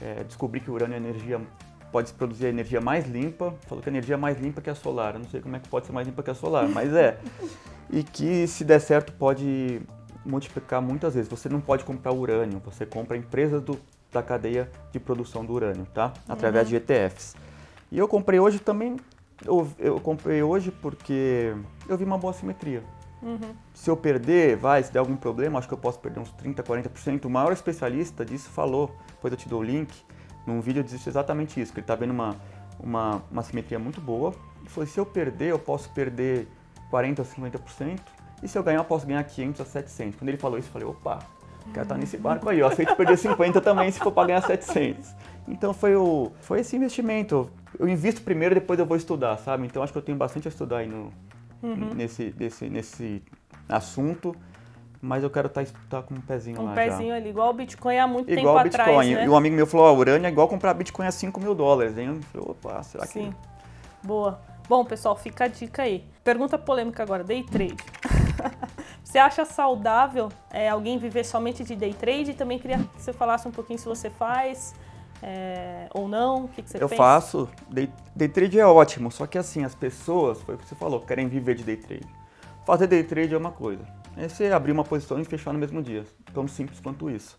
É, 0.01 0.25
descobri 0.25 0.59
que 0.59 0.69
o 0.69 0.73
urânio 0.73 0.95
é 0.95 0.97
energia 0.97 1.39
pode 1.89 2.11
produzir 2.11 2.47
energia 2.47 2.81
mais 2.81 3.07
limpa. 3.07 3.53
Falou 3.65 3.81
que 3.81 3.87
a 3.87 3.93
energia 3.93 4.15
é 4.15 4.17
mais 4.17 4.37
limpa 4.37 4.59
que 4.59 4.69
a 4.69 4.75
solar. 4.75 5.13
Eu 5.13 5.21
não 5.21 5.29
sei 5.29 5.39
como 5.39 5.55
é 5.55 5.59
que 5.59 5.69
pode 5.69 5.85
ser 5.85 5.93
mais 5.93 6.05
limpa 6.05 6.21
que 6.21 6.31
a 6.31 6.35
solar, 6.35 6.67
mas 6.67 6.93
é. 6.93 7.17
E 7.93 8.03
que 8.03 8.47
se 8.47 8.63
der 8.63 8.79
certo 8.79 9.11
pode 9.11 9.81
multiplicar 10.25 10.81
muitas 10.81 11.15
vezes. 11.15 11.29
Você 11.29 11.49
não 11.49 11.61
pode 11.61 11.83
comprar 11.83 12.11
urânio, 12.11 12.61
você 12.63 12.85
compra 12.85 13.17
empresas 13.17 13.61
do, 13.61 13.79
da 14.11 14.21
cadeia 14.21 14.69
de 14.91 14.99
produção 14.99 15.45
do 15.45 15.53
urânio, 15.53 15.85
tá? 15.93 16.13
Através 16.27 16.65
uhum. 16.65 16.69
de 16.69 16.75
ETFs. 16.77 17.35
E 17.91 17.97
eu 17.97 18.07
comprei 18.07 18.39
hoje 18.39 18.59
também, 18.59 18.97
eu, 19.45 19.67
eu, 19.77 19.99
comprei 19.99 20.41
hoje 20.41 20.71
porque 20.71 21.53
eu 21.87 21.97
vi 21.97 22.03
uma 22.03 22.17
boa 22.17 22.33
simetria. 22.33 22.83
Uhum. 23.21 23.53
Se 23.73 23.89
eu 23.89 23.97
perder, 23.97 24.55
vai, 24.55 24.81
se 24.81 24.91
der 24.91 24.99
algum 24.99 25.15
problema, 25.15 25.59
acho 25.59 25.67
que 25.67 25.73
eu 25.73 25.77
posso 25.77 25.99
perder 25.99 26.19
uns 26.19 26.31
30, 26.31 26.63
40%. 26.63 27.25
O 27.25 27.29
maior 27.29 27.51
especialista 27.51 28.25
disso 28.25 28.49
falou, 28.49 28.95
depois 29.07 29.31
eu 29.31 29.37
te 29.37 29.47
dou 29.47 29.59
o 29.59 29.63
link, 29.63 29.93
num 30.45 30.59
vídeo 30.59 30.83
disse 30.83 31.07
exatamente 31.07 31.59
isso, 31.61 31.71
que 31.71 31.79
ele 31.79 31.83
está 31.83 31.95
vendo 31.95 32.11
uma, 32.11 32.35
uma, 32.79 33.21
uma 33.29 33.43
simetria 33.43 33.77
muito 33.77 34.01
boa. 34.01 34.33
Ele 34.59 34.69
falou, 34.69 34.87
se 34.87 34.99
eu 34.99 35.05
perder, 35.05 35.51
eu 35.51 35.59
posso 35.59 35.89
perder 35.91 36.47
40, 36.89 37.23
50%, 37.23 37.99
e 38.43 38.47
se 38.47 38.57
eu 38.57 38.63
ganhar, 38.63 38.79
eu 38.79 38.85
posso 38.85 39.05
ganhar 39.05 39.23
500 39.23 39.61
a 39.61 39.65
700. 39.65 40.19
Quando 40.19 40.29
ele 40.29 40.37
falou 40.37 40.57
isso, 40.57 40.67
eu 40.67 40.73
falei, 40.73 40.87
opa, 40.87 41.19
quero 41.73 41.83
estar 41.83 41.97
nesse 41.97 42.17
barco 42.17 42.49
aí, 42.49 42.59
eu 42.59 42.67
aceito 42.67 42.95
perder 42.95 43.17
50 43.17 43.61
também 43.61 43.91
se 43.91 43.99
for 43.99 44.11
para 44.11 44.27
ganhar 44.27 44.41
700. 44.41 45.13
Então 45.47 45.73
foi, 45.73 45.95
o, 45.95 46.31
foi 46.41 46.59
esse 46.61 46.75
investimento. 46.75 47.51
Eu 47.77 47.87
invisto 47.87 48.21
primeiro, 48.21 48.55
depois 48.55 48.79
eu 48.79 48.85
vou 48.85 48.97
estudar, 48.97 49.37
sabe? 49.37 49.65
Então 49.65 49.83
acho 49.83 49.91
que 49.91 49.97
eu 49.97 50.03
tenho 50.03 50.17
bastante 50.17 50.47
a 50.47 50.49
estudar 50.49 50.77
aí 50.77 50.87
no, 50.87 51.11
uhum. 51.61 51.93
nesse, 51.95 52.33
nesse, 52.37 52.69
nesse 52.69 53.23
assunto. 53.67 54.35
Mas 55.01 55.23
eu 55.23 55.31
quero 55.31 55.47
estar 55.47 55.65
tá, 55.65 55.71
tá 55.89 56.01
com 56.03 56.13
um 56.13 56.21
pezinho 56.21 56.61
um 56.61 56.65
lá. 56.65 56.71
Um 56.71 56.75
pezinho 56.75 57.09
já. 57.09 57.15
ali, 57.15 57.29
igual 57.29 57.49
o 57.49 57.53
Bitcoin 57.53 57.97
há 57.97 58.07
muito 58.07 58.31
igual 58.31 58.55
tempo 58.57 58.67
atrás. 58.67 58.89
Bitcoin. 58.89 59.15
Né? 59.15 59.25
E 59.25 59.29
um 59.29 59.35
amigo 59.35 59.55
meu 59.55 59.65
falou: 59.65 59.87
ó, 59.87 59.93
urânio 59.93 60.27
é 60.27 60.29
igual 60.29 60.47
comprar 60.47 60.75
Bitcoin 60.75 61.07
a 61.07 61.11
5 61.11 61.39
mil 61.39 61.55
dólares. 61.55 61.97
Hein? 61.97 62.07
Eu 62.07 62.21
falei: 62.21 62.47
opa, 62.51 62.83
será 62.83 63.05
Sim. 63.07 63.31
que. 63.31 64.07
Boa. 64.07 64.39
Bom, 64.69 64.85
pessoal, 64.85 65.15
fica 65.15 65.45
a 65.45 65.47
dica 65.47 65.81
aí. 65.81 66.05
Pergunta 66.23 66.55
polêmica 66.55 67.01
agora: 67.01 67.23
day 67.23 67.43
trade. 67.43 67.77
Você 69.11 69.19
acha 69.19 69.43
saudável 69.43 70.29
é, 70.49 70.69
alguém 70.69 70.97
viver 70.97 71.25
somente 71.25 71.65
de 71.65 71.75
day 71.75 71.93
trade? 71.93 72.33
Também 72.33 72.57
queria 72.57 72.77
que 72.77 73.01
você 73.01 73.11
falasse 73.11 73.45
um 73.45 73.51
pouquinho 73.51 73.77
se 73.77 73.83
você 73.83 74.09
faz 74.09 74.73
é, 75.21 75.89
ou 75.93 76.07
não, 76.07 76.45
o 76.45 76.47
que, 76.47 76.61
que 76.61 76.69
você 76.69 76.77
Eu 76.77 76.87
pensa? 76.87 76.95
faço. 76.95 77.49
Day, 77.69 77.91
day, 78.15 78.29
trade 78.29 78.57
é 78.57 78.65
ótimo, 78.65 79.11
só 79.11 79.27
que 79.27 79.37
assim, 79.37 79.65
as 79.65 79.75
pessoas, 79.75 80.41
foi 80.41 80.55
o 80.55 80.57
que 80.57 80.65
você 80.65 80.75
falou, 80.75 81.01
querem 81.01 81.27
viver 81.27 81.55
de 81.55 81.63
day 81.65 81.75
trade. 81.75 82.07
Fazer 82.65 82.87
day 82.87 83.03
trade 83.03 83.33
é 83.33 83.37
uma 83.37 83.51
coisa. 83.51 83.83
É 84.15 84.29
você 84.29 84.45
abrir 84.45 84.71
uma 84.71 84.85
posição 84.85 85.19
e 85.19 85.25
fechar 85.25 85.51
no 85.51 85.59
mesmo 85.59 85.83
dia. 85.83 86.05
Tão 86.33 86.47
simples 86.47 86.79
quanto 86.79 87.09
isso. 87.09 87.37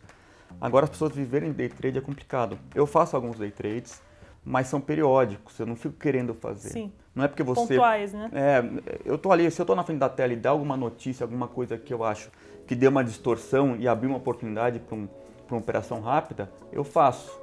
Agora, 0.61 0.85
as 0.85 0.91
pessoas 0.91 1.15
viverem 1.15 1.53
de 1.53 1.57
day 1.57 1.71
trade 1.71 1.97
é 1.97 2.03
complicado. 2.03 2.59
Eu 2.75 2.87
faço 2.87 3.17
alguns 3.17 3.39
day 3.39 3.51
trades, 3.51 4.03
mas 4.45 4.67
são 4.67 4.81
periódicos, 4.81 5.59
eu 5.59 5.67
não 5.67 5.77
fico 5.77 5.97
querendo 5.97 6.35
fazer. 6.35 6.71
Sim. 6.71 6.93
Não 7.15 7.25
é 7.25 7.29
porque 7.29 7.43
você. 7.43 7.75
Pontuais, 7.75 8.13
né? 8.13 8.31
É, 8.33 8.65
eu 9.05 9.19
tô 9.19 9.31
ali, 9.31 9.51
se 9.51 9.61
eu 9.61 9.67
tô 9.67 9.75
na 9.75 9.85
frente 9.85 9.99
da 9.99 10.09
tela 10.09 10.33
e 10.33 10.37
dá 10.37 10.51
alguma 10.51 10.77
notícia, 10.77 11.25
alguma 11.25 11.47
coisa 11.47 11.77
que 11.77 11.93
eu 11.93 12.03
acho 12.03 12.31
que 12.67 12.75
deu 12.75 12.91
uma 12.91 13.05
distorção 13.05 13.77
e 13.79 13.87
abrir 13.87 14.07
uma 14.07 14.17
oportunidade 14.17 14.79
para 14.79 14.97
um, 14.97 15.09
uma 15.51 15.59
operação 15.59 16.01
rápida, 16.01 16.51
eu 16.73 16.83
faço. 16.83 17.41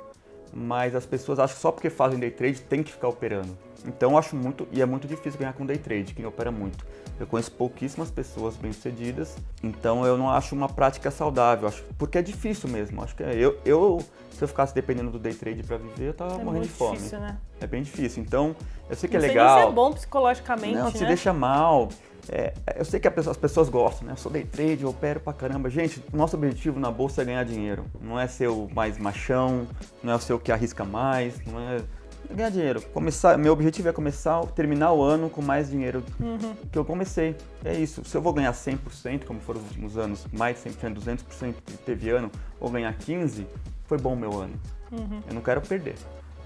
Mas 0.51 0.95
as 0.95 1.05
pessoas 1.05 1.37
acham 1.37 1.55
que 1.55 1.61
só 1.61 1.71
porque 1.71 1.89
fazem 1.89 2.19
day 2.19 2.31
trade 2.31 2.61
tem 2.61 2.81
que 2.81 2.91
ficar 2.91 3.07
operando. 3.07 3.55
Então 3.85 4.11
eu 4.11 4.17
acho 4.17 4.35
muito, 4.35 4.67
e 4.71 4.81
é 4.81 4.85
muito 4.85 5.07
difícil 5.07 5.39
ganhar 5.39 5.53
com 5.53 5.65
day 5.65 5.77
trade, 5.77 6.13
quem 6.13 6.25
opera 6.25 6.51
muito. 6.51 6.85
Eu 7.19 7.27
conheço 7.27 7.51
pouquíssimas 7.51 8.09
pessoas 8.09 8.55
bem-sucedidas, 8.55 9.35
então 9.61 10.05
eu 10.05 10.17
não 10.17 10.29
acho 10.29 10.55
uma 10.55 10.69
prática 10.69 11.11
saudável, 11.11 11.67
acho, 11.67 11.83
porque 11.97 12.17
é 12.17 12.21
difícil 12.21 12.69
mesmo. 12.69 13.03
Acho 13.03 13.15
que 13.15 13.23
é, 13.23 13.35
eu, 13.35 13.59
eu, 13.65 13.99
se 14.31 14.43
eu 14.43 14.47
ficasse 14.47 14.73
dependendo 14.73 15.11
do 15.11 15.19
day 15.19 15.33
trade 15.33 15.63
para 15.63 15.77
viver, 15.77 16.07
eu 16.07 16.13
tava 16.13 16.39
é 16.39 16.43
morrendo 16.43 16.63
de 16.63 16.69
fome. 16.69 16.95
Difícil, 16.95 17.19
né? 17.19 17.37
É 17.59 17.67
bem 17.67 17.83
difícil. 17.83 18.23
Então, 18.23 18.55
eu 18.89 18.95
sei 18.95 19.09
que 19.09 19.17
não 19.17 19.25
é 19.25 19.27
legal. 19.27 19.59
Isso 19.59 19.67
é 19.67 19.71
bom 19.71 19.91
psicologicamente, 19.91 20.75
Não, 20.75 20.85
né? 20.85 20.91
se 20.91 21.05
deixa 21.05 21.33
mal. 21.33 21.89
É, 22.31 22.53
eu 22.77 22.85
sei 22.85 22.99
que 22.99 23.09
pessoa, 23.09 23.31
as 23.31 23.37
pessoas 23.37 23.69
gostam, 23.69 24.07
né? 24.07 24.13
Eu 24.13 24.17
sou 24.17 24.31
day 24.31 24.43
trade, 24.43 24.83
eu 24.83 24.89
opero 24.89 25.19
pra 25.19 25.33
caramba. 25.33 25.69
Gente, 25.69 26.03
o 26.13 26.15
nosso 26.15 26.35
objetivo 26.35 26.79
na 26.79 26.91
bolsa 26.91 27.21
é 27.21 27.25
ganhar 27.25 27.43
dinheiro. 27.43 27.85
Não 27.99 28.19
é 28.19 28.27
ser 28.27 28.47
o 28.47 28.69
mais 28.73 28.97
machão, 28.97 29.67
não 30.03 30.13
é 30.13 30.15
o 30.15 30.19
seu 30.19 30.39
que 30.39 30.51
arrisca 30.51 30.85
mais, 30.85 31.43
não 31.45 31.59
é 31.59 31.81
ganhar 32.35 32.49
dinheiro. 32.49 32.81
Começar, 32.93 33.37
meu 33.37 33.53
objetivo 33.53 33.89
é 33.89 33.93
começar, 33.93 34.39
terminar 34.47 34.93
o 34.93 35.01
ano 35.01 35.29
com 35.29 35.41
mais 35.41 35.69
dinheiro 35.69 36.03
uhum. 36.19 36.55
que 36.71 36.77
eu 36.77 36.85
comecei. 36.85 37.35
É 37.63 37.73
isso. 37.77 38.03
Se 38.05 38.15
eu 38.15 38.21
vou 38.21 38.33
ganhar 38.33 38.53
100%, 38.53 39.25
como 39.25 39.39
foram 39.39 39.59
os 39.59 39.67
últimos 39.67 39.97
anos, 39.97 40.25
mais 40.31 40.63
100%, 40.63 40.95
200% 40.95 41.55
que 41.65 41.77
teve 41.77 42.09
ano, 42.09 42.31
ou 42.59 42.69
ganhar 42.69 42.95
15%, 42.97 43.45
foi 43.85 43.97
bom 43.97 44.13
o 44.13 44.17
meu 44.17 44.39
ano. 44.39 44.53
Uhum. 44.91 45.21
Eu 45.27 45.33
não 45.33 45.41
quero 45.41 45.61
perder. 45.61 45.95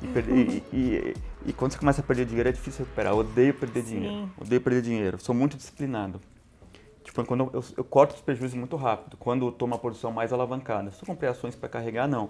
E, 0.02 0.08
perder, 0.08 0.34
e, 0.36 0.64
e, 0.74 1.14
e, 1.48 1.54
quando 1.54 1.72
você 1.72 1.78
começa 1.78 2.02
a 2.02 2.04
perder 2.04 2.26
dinheiro 2.26 2.50
é 2.50 2.52
difícil 2.52 2.86
recuperar. 2.86 3.14
Eu 3.14 3.20
odeio 3.20 3.54
perder 3.54 3.84
Sim. 3.84 4.00
dinheiro. 4.00 4.30
Odeio 4.40 4.62
perder 4.62 4.82
dinheiro. 4.82 5.20
Sou 5.20 5.34
muito 5.34 5.56
disciplinado. 5.56 6.20
Tipo, 7.04 7.26
quando 7.26 7.42
eu, 7.42 7.50
eu, 7.54 7.64
eu 7.78 7.84
corto 7.84 8.16
os 8.16 8.22
prejuízos 8.22 8.58
muito 8.58 8.76
rápido, 8.76 9.18
quando 9.18 9.48
eu 9.48 9.52
tomo 9.52 9.74
uma 9.74 9.80
posição 9.80 10.12
mais 10.12 10.32
alavancada. 10.34 10.92
Se 10.92 11.04
eu 11.04 11.06
comprei 11.06 11.30
ações 11.30 11.56
para 11.56 11.70
carregar, 11.70 12.08
não. 12.08 12.30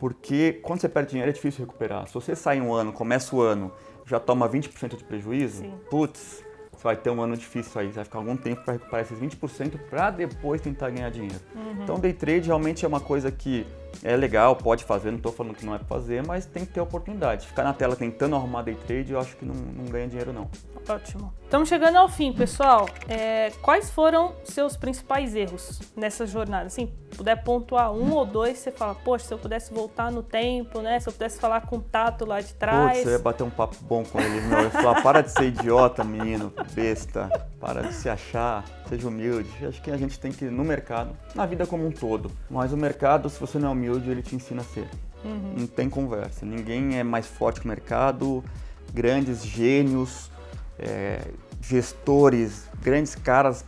Porque 0.00 0.58
quando 0.62 0.80
você 0.80 0.88
perde 0.88 1.10
dinheiro 1.10 1.30
é 1.30 1.34
difícil 1.34 1.60
recuperar. 1.66 2.06
Se 2.08 2.14
você 2.14 2.34
sai 2.34 2.58
um 2.58 2.72
ano, 2.72 2.90
começa 2.90 3.36
o 3.36 3.42
ano, 3.42 3.70
já 4.06 4.18
toma 4.18 4.48
20% 4.48 4.96
de 4.96 5.04
prejuízo, 5.04 5.60
Sim. 5.60 5.74
putz, 5.90 6.42
você 6.72 6.82
vai 6.82 6.96
ter 6.96 7.10
um 7.10 7.20
ano 7.20 7.36
difícil 7.36 7.78
aí, 7.78 7.88
você 7.88 7.96
vai 7.96 8.04
ficar 8.04 8.18
algum 8.18 8.34
tempo 8.34 8.62
para 8.64 8.72
recuperar 8.72 9.02
esses 9.02 9.18
20% 9.18 9.78
para 9.90 10.10
depois 10.10 10.62
tentar 10.62 10.88
ganhar 10.88 11.10
dinheiro. 11.10 11.38
Uhum. 11.54 11.82
Então, 11.82 12.00
day 12.00 12.14
trade 12.14 12.46
realmente 12.46 12.82
é 12.82 12.88
uma 12.88 13.00
coisa 13.00 13.30
que 13.30 13.66
é 14.02 14.16
legal, 14.16 14.56
pode 14.56 14.84
fazer, 14.84 15.10
não 15.10 15.18
estou 15.18 15.32
falando 15.32 15.54
que 15.54 15.64
não 15.64 15.74
é 15.74 15.78
para 15.78 15.86
fazer, 15.86 16.24
mas 16.26 16.46
tem 16.46 16.64
que 16.64 16.72
ter 16.72 16.80
oportunidade. 16.80 17.46
Ficar 17.46 17.64
na 17.64 17.72
tela 17.72 17.96
tentando 17.96 18.36
arrumar 18.36 18.62
day 18.62 18.74
trade, 18.86 19.12
eu 19.12 19.20
acho 19.20 19.36
que 19.36 19.44
não, 19.44 19.54
não 19.54 19.84
ganha 19.86 20.08
dinheiro 20.08 20.32
não. 20.32 20.48
Ótimo. 20.88 21.32
Estamos 21.44 21.68
chegando 21.68 21.96
ao 21.96 22.08
fim, 22.08 22.32
pessoal. 22.32 22.88
É, 23.08 23.50
quais 23.62 23.90
foram 23.90 24.34
seus 24.44 24.76
principais 24.76 25.34
erros 25.34 25.80
nessa 25.96 26.26
jornada? 26.26 26.66
Assim, 26.66 26.92
puder 27.16 27.42
pontuar 27.42 27.92
um 27.92 28.12
ou 28.12 28.24
dois, 28.24 28.58
você 28.58 28.70
fala, 28.70 28.94
poxa, 28.94 29.26
se 29.26 29.34
eu 29.34 29.38
pudesse 29.38 29.72
voltar 29.72 30.10
no 30.10 30.22
tempo, 30.22 30.80
né? 30.80 30.98
Se 31.00 31.08
eu 31.08 31.12
pudesse 31.12 31.38
falar 31.38 31.62
com 31.62 31.76
o 31.76 31.80
Tato 31.80 32.24
lá 32.24 32.40
de 32.40 32.54
trás. 32.54 32.98
Putz, 32.98 33.06
eu 33.06 33.12
ia 33.12 33.18
bater 33.18 33.42
um 33.42 33.50
papo 33.50 33.76
bom 33.82 34.04
com 34.04 34.20
ele, 34.20 34.40
meu. 34.42 34.58
Eu 34.58 34.64
ia 34.64 34.70
falar, 34.70 35.02
para 35.02 35.20
de 35.22 35.32
ser 35.32 35.44
idiota, 35.46 36.04
menino, 36.04 36.52
besta. 36.72 37.28
Para 37.60 37.82
de 37.82 37.94
se 37.94 38.08
achar, 38.08 38.64
seja 38.88 39.06
humilde. 39.06 39.50
Acho 39.66 39.82
que 39.82 39.90
a 39.90 39.96
gente 39.96 40.18
tem 40.18 40.32
que 40.32 40.46
ir 40.46 40.50
no 40.50 40.64
mercado, 40.64 41.14
na 41.34 41.44
vida 41.44 41.66
como 41.66 41.86
um 41.86 41.90
todo. 41.90 42.30
Mas 42.48 42.72
o 42.72 42.76
mercado, 42.76 43.28
se 43.28 43.38
você 43.38 43.58
não 43.58 43.68
é 43.68 43.72
humilde, 43.80 44.10
ele 44.10 44.22
te 44.22 44.36
ensina 44.36 44.60
a 44.60 44.64
ser. 44.64 44.88
Uhum. 45.24 45.54
Não 45.58 45.66
tem 45.66 45.88
conversa. 45.88 46.44
Ninguém 46.44 46.98
é 46.98 47.02
mais 47.02 47.26
forte 47.26 47.60
que 47.60 47.66
o 47.66 47.68
mercado. 47.68 48.44
Grandes 48.92 49.44
gênios, 49.44 50.30
é, 50.78 51.20
gestores, 51.62 52.68
grandes 52.82 53.14
caras 53.14 53.64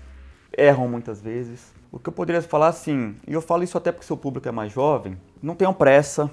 erram 0.57 0.89
muitas 0.89 1.21
vezes. 1.21 1.73
O 1.91 1.99
que 1.99 2.09
eu 2.09 2.13
poderia 2.13 2.43
falar 2.43 2.69
assim, 2.69 3.15
e 3.27 3.33
eu 3.33 3.41
falo 3.41 3.63
isso 3.63 3.77
até 3.79 3.93
porque 3.93 4.07
seu 4.07 4.17
público 4.17 4.49
é 4.49 4.51
mais 4.51 4.73
jovem, 4.73 5.17
não 5.43 5.55
tenham 5.55 5.75
pressa, 5.75 6.31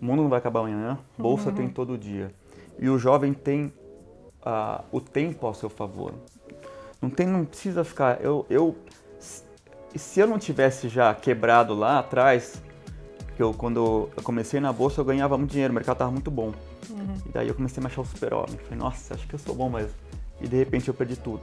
o 0.00 0.04
mundo 0.04 0.22
não 0.22 0.28
vai 0.28 0.38
acabar 0.38 0.60
amanhã, 0.60 0.98
bolsa 1.18 1.48
uhum. 1.48 1.54
tem 1.54 1.68
todo 1.68 1.96
dia. 1.96 2.32
E 2.78 2.88
o 2.88 2.98
jovem 2.98 3.32
tem 3.32 3.72
uh, 4.44 4.84
o 4.92 5.00
tempo 5.00 5.46
ao 5.46 5.54
seu 5.54 5.70
favor. 5.70 6.12
Não, 7.00 7.08
tem, 7.08 7.26
não 7.26 7.44
precisa 7.44 7.82
ficar. 7.84 8.20
Eu, 8.20 8.44
eu, 8.50 8.76
se 9.94 10.20
eu 10.20 10.26
não 10.26 10.38
tivesse 10.38 10.88
já 10.88 11.14
quebrado 11.14 11.74
lá 11.74 11.98
atrás, 11.98 12.62
Porque 13.36 13.42
eu, 13.42 13.52
quando 13.52 14.08
eu 14.16 14.22
comecei 14.22 14.60
na 14.60 14.72
bolsa, 14.72 15.02
eu 15.02 15.04
ganhava 15.04 15.36
muito 15.36 15.50
dinheiro, 15.50 15.70
o 15.70 15.74
mercado 15.74 15.96
estava 15.96 16.10
muito 16.10 16.30
bom. 16.30 16.54
Uhum. 16.88 17.16
E 17.26 17.28
daí 17.28 17.46
eu 17.46 17.54
comecei 17.54 17.82
a 17.82 17.84
me 17.84 17.86
achar 17.88 18.00
o 18.00 18.04
super-homem. 18.06 18.56
Falei, 18.56 18.78
nossa, 18.78 19.12
acho 19.12 19.28
que 19.28 19.34
eu 19.34 19.38
sou 19.38 19.54
bom 19.54 19.68
mesmo. 19.68 19.92
E 20.40 20.48
de 20.48 20.56
repente 20.56 20.88
eu 20.88 20.94
perdi 20.94 21.16
tudo. 21.16 21.42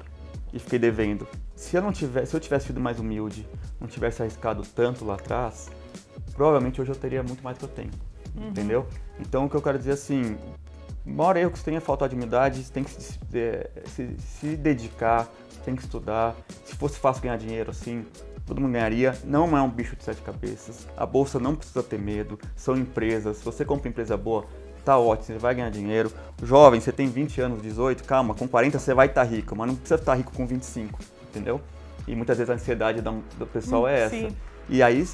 E 0.52 0.58
fiquei 0.58 0.80
devendo. 0.80 1.28
Se 1.56 1.78
eu 1.78 1.84
não 1.84 1.92
tivesse, 1.92 2.32
se 2.32 2.36
eu 2.36 2.40
tivesse 2.40 2.66
sido 2.68 2.80
mais 2.80 3.00
humilde, 3.00 3.48
não 3.80 3.88
tivesse 3.88 4.24
arriscado 4.24 4.64
tanto 4.76 5.06
lá 5.06 5.14
atrás, 5.14 5.70
provavelmente 6.34 6.82
hoje 6.82 6.90
eu 6.90 6.96
teria 6.96 7.22
muito 7.22 7.44
mais 7.44 7.60
do 7.60 7.60
que 7.60 7.66
eu 7.66 7.70
tenho. 7.70 7.92
Uhum. 8.36 8.50
Entendeu? 8.50 8.88
Então 9.20 9.46
o 9.46 9.50
que 9.50 9.56
eu 9.56 9.62
quero 9.62 9.78
dizer 9.78 9.92
assim, 9.92 10.36
o 11.06 11.12
maior 11.12 11.38
erro 11.38 11.52
que 11.52 11.60
você 11.60 11.66
tem 11.66 11.76
é 11.76 11.80
falta 11.80 12.10
de 12.10 12.16
humildade, 12.16 12.64
você 12.64 12.74
tem 12.74 12.84
que 12.84 12.90
se, 12.90 13.20
se, 13.86 14.18
se 14.18 14.58
dedicar, 14.58 15.30
tem 15.64 15.76
que 15.76 15.84
estudar. 15.84 16.36
Se 16.66 16.76
fosse 16.76 16.98
fácil 16.98 17.22
ganhar 17.22 17.38
dinheiro 17.38 17.70
assim, 17.70 18.04
todo 18.46 18.62
mundo 18.62 18.74
ganharia. 18.74 19.18
Não 19.24 19.58
é 19.58 19.62
um 19.62 19.70
bicho 19.70 19.96
de 19.96 20.04
sete 20.04 20.22
cabeças. 20.22 20.88
A 20.98 21.06
bolsa 21.06 21.40
não 21.40 21.56
precisa 21.56 21.84
ter 21.84 22.00
medo. 22.00 22.40
São 22.56 22.76
empresas. 22.76 23.38
Se 23.38 23.46
você 23.46 23.64
compra 23.64 23.90
empresa 23.90 24.18
boa, 24.18 24.46
tá 24.84 24.98
ótimo, 24.98 25.26
você 25.26 25.38
vai 25.38 25.56
ganhar 25.56 25.70
dinheiro. 25.70 26.12
Jovem, 26.42 26.80
você 26.80 26.92
tem 26.92 27.08
20 27.08 27.42
anos, 27.42 27.62
18, 27.62 28.04
calma, 28.04 28.34
com 28.34 28.48
40 28.48 28.80
você 28.80 28.94
vai 28.94 29.08
estar 29.08 29.26
tá 29.26 29.30
rico, 29.30 29.56
mas 29.56 29.68
não 29.68 29.76
precisa 29.76 29.96
estar 29.96 30.16
rico 30.16 30.32
com 30.34 30.46
25, 30.46 31.00
entendeu? 31.30 31.62
E 32.08 32.16
muitas 32.16 32.38
vezes 32.38 32.50
a 32.50 32.54
ansiedade 32.54 33.02
do 33.02 33.48
pessoal 33.48 33.88
é 33.88 34.02
essa. 34.02 34.16
Sim. 34.16 34.36
E 34.70 34.82
aí 34.82 35.06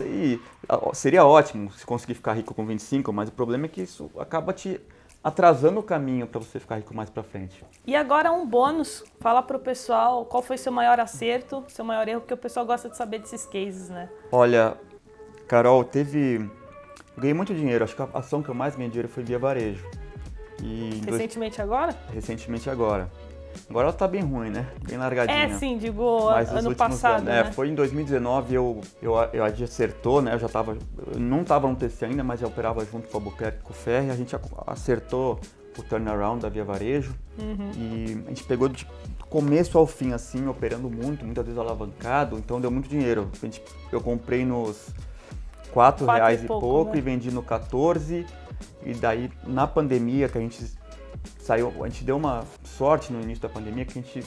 seria 0.94 1.26
ótimo 1.26 1.72
se 1.72 1.86
conseguir 1.86 2.14
ficar 2.14 2.34
rico 2.34 2.54
com 2.54 2.66
25, 2.66 3.12
mas 3.12 3.30
o 3.30 3.32
problema 3.32 3.66
é 3.66 3.70
que 3.70 3.82
isso 3.82 4.10
acaba 4.18 4.54
te 4.54 4.80
atrasando 5.24 5.80
o 5.80 5.84
caminho 5.84 6.26
para 6.28 6.40
você 6.40 6.60
ficar 6.60 6.78
rico 6.78 6.96
mais 6.96 7.10
para 7.10 7.24
frente. 7.24 7.64
E 7.86 7.96
agora 7.96 8.32
um 8.32 8.46
bônus, 8.46 9.04
fala 9.20 9.42
para 9.42 9.58
o 9.58 9.60
pessoal 9.60 10.26
qual 10.26 10.42
foi 10.42 10.58
seu 10.58 10.72
maior 10.72 11.00
acerto, 11.00 11.64
seu 11.68 11.84
maior 11.84 12.08
erro, 12.08 12.22
porque 12.22 12.34
o 12.34 12.38
pessoal 12.38 12.66
gosta 12.66 12.90
de 12.90 12.96
saber 12.96 13.20
desses 13.20 13.46
cases, 13.46 13.90
né? 13.90 14.10
Olha, 14.32 14.78
Carol, 15.48 15.84
teve 15.84 16.50
ganhei 17.18 17.34
muito 17.34 17.54
dinheiro, 17.54 17.84
acho 17.84 17.96
que 17.96 18.02
a 18.02 18.10
ação 18.14 18.42
que 18.42 18.50
eu 18.50 18.56
mais 18.56 18.76
ganhei 18.76 18.90
dinheiro 18.90 19.10
foi 19.10 19.24
via 19.24 19.38
varejo. 19.38 19.86
E 20.64 21.02
Recentemente 21.06 21.58
dois... 21.58 21.70
agora? 21.70 21.96
Recentemente 22.14 22.70
agora. 22.70 23.10
Agora 23.70 23.88
ela 23.88 23.94
tá 23.94 24.08
bem 24.08 24.22
ruim, 24.22 24.50
né? 24.50 24.68
Bem 24.88 24.98
largadinha. 24.98 25.38
É, 25.38 25.50
sim, 25.58 25.78
digo, 25.78 26.26
Mas 26.32 26.50
ano 26.50 26.76
passado, 26.76 27.28
anos, 27.28 27.30
é, 27.30 27.44
né? 27.44 27.52
Foi 27.52 27.68
em 27.68 27.76
2019, 27.76 28.56
eu, 28.56 28.82
eu, 29.02 29.14
eu 29.34 29.44
acertou, 29.44 30.22
né? 30.22 30.34
Eu 30.34 30.40
já 30.40 30.50
tava, 30.50 30.78
eu 31.14 31.20
não 31.20 31.44
tava 31.44 31.68
no 31.68 31.76
TC 31.76 32.06
ainda, 32.06 32.24
mas 32.24 32.40
já 32.40 32.48
operava 32.48 32.84
junto 32.86 33.08
com 33.08 33.18
a 33.18 33.20
Albuquerque 33.20 33.62
com 33.64 33.72
o 33.72 33.76
Ferri. 33.76 34.10
A 34.10 34.16
gente 34.16 34.36
acertou 34.66 35.40
o 35.78 35.84
turnaround 35.84 36.42
da 36.42 36.50
Via 36.50 36.64
Varejo. 36.64 37.14
Uhum. 37.38 37.72
E 37.76 38.24
a 38.26 38.30
gente 38.30 38.44
pegou 38.44 38.68
de 38.68 38.88
começo 39.30 39.78
ao 39.78 39.86
fim, 39.86 40.14
assim, 40.14 40.48
operando 40.48 40.90
muito, 40.90 41.24
muitas 41.24 41.46
vezes 41.46 41.60
alavancado. 41.60 42.38
Então 42.38 42.60
deu 42.60 42.72
muito 42.72 42.90
dinheiro. 42.90 43.30
A 43.42 43.46
gente, 43.46 43.62
eu 43.92 44.02
comprei 44.02 44.44
nos 44.46 44.90
4 45.72 46.06
reais 46.06 46.44
e 46.44 46.48
pouco, 46.48 46.68
pouco 46.68 46.92
né? 46.94 46.98
e 46.98 47.02
vendi 47.02 47.32
no 47.32 47.44
14. 47.44 48.26
E 48.84 48.94
daí, 48.94 49.30
na 49.46 49.68
pandemia, 49.68 50.28
que 50.28 50.38
a 50.38 50.42
gente 50.42 50.79
saiu, 51.40 51.74
a 51.84 51.88
gente 51.88 52.04
deu 52.04 52.18
uma 52.18 52.46
sorte 52.64 53.12
no 53.12 53.22
início 53.22 53.42
da 53.42 53.50
pandemia 53.50 53.86
que 53.86 53.98
a 53.98 54.02
gente 54.02 54.24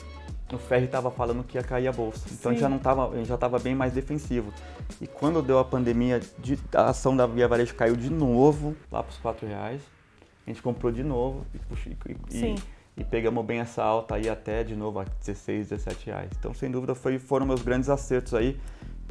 o 0.55 0.57
Ferri 0.57 0.85
estava 0.85 1.09
falando 1.09 1.43
que 1.43 1.57
ia 1.57 1.63
cair 1.63 1.87
a 1.87 1.91
bolsa. 1.91 2.27
Então 2.31 2.51
a 2.51 2.53
gente 2.53 2.61
já 2.61 2.69
não 2.69 2.79
tava, 2.79 3.09
a 3.09 3.15
gente 3.15 3.27
já 3.27 3.35
estava 3.35 3.59
bem 3.59 3.75
mais 3.75 3.93
defensivo. 3.93 4.53
E 5.01 5.07
quando 5.07 5.41
deu 5.41 5.59
a 5.59 5.65
pandemia, 5.65 6.21
a 6.73 6.89
ação 6.89 7.15
da 7.15 7.25
Via 7.25 7.47
Varejo 7.47 7.73
caiu 7.75 7.95
de 7.95 8.09
novo 8.09 8.75
lá 8.91 9.01
para 9.01 9.11
os 9.11 9.17
4 9.17 9.47
reais. 9.47 9.81
A 10.45 10.49
gente 10.49 10.61
comprou 10.61 10.91
de 10.91 11.03
novo 11.03 11.45
e, 11.53 12.37
e, 12.37 12.55
e, 12.97 13.03
pegamos 13.03 13.45
bem 13.45 13.59
essa 13.59 13.81
alta 13.81 14.15
aí 14.15 14.29
até 14.29 14.63
de 14.63 14.75
novo 14.75 14.99
a 14.99 15.05
16, 15.05 15.69
17 15.69 16.05
reais. 16.07 16.29
Então, 16.37 16.53
sem 16.53 16.69
dúvida, 16.69 16.93
foi, 16.93 17.17
foram 17.17 17.45
meus 17.45 17.61
grandes 17.61 17.89
acertos 17.89 18.33
aí 18.33 18.59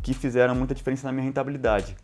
que 0.02 0.12
fizeram 0.12 0.54
muita 0.54 0.74
diferença 0.74 1.06
na 1.06 1.12
minha 1.12 1.24
rentabilidade. 1.24 1.96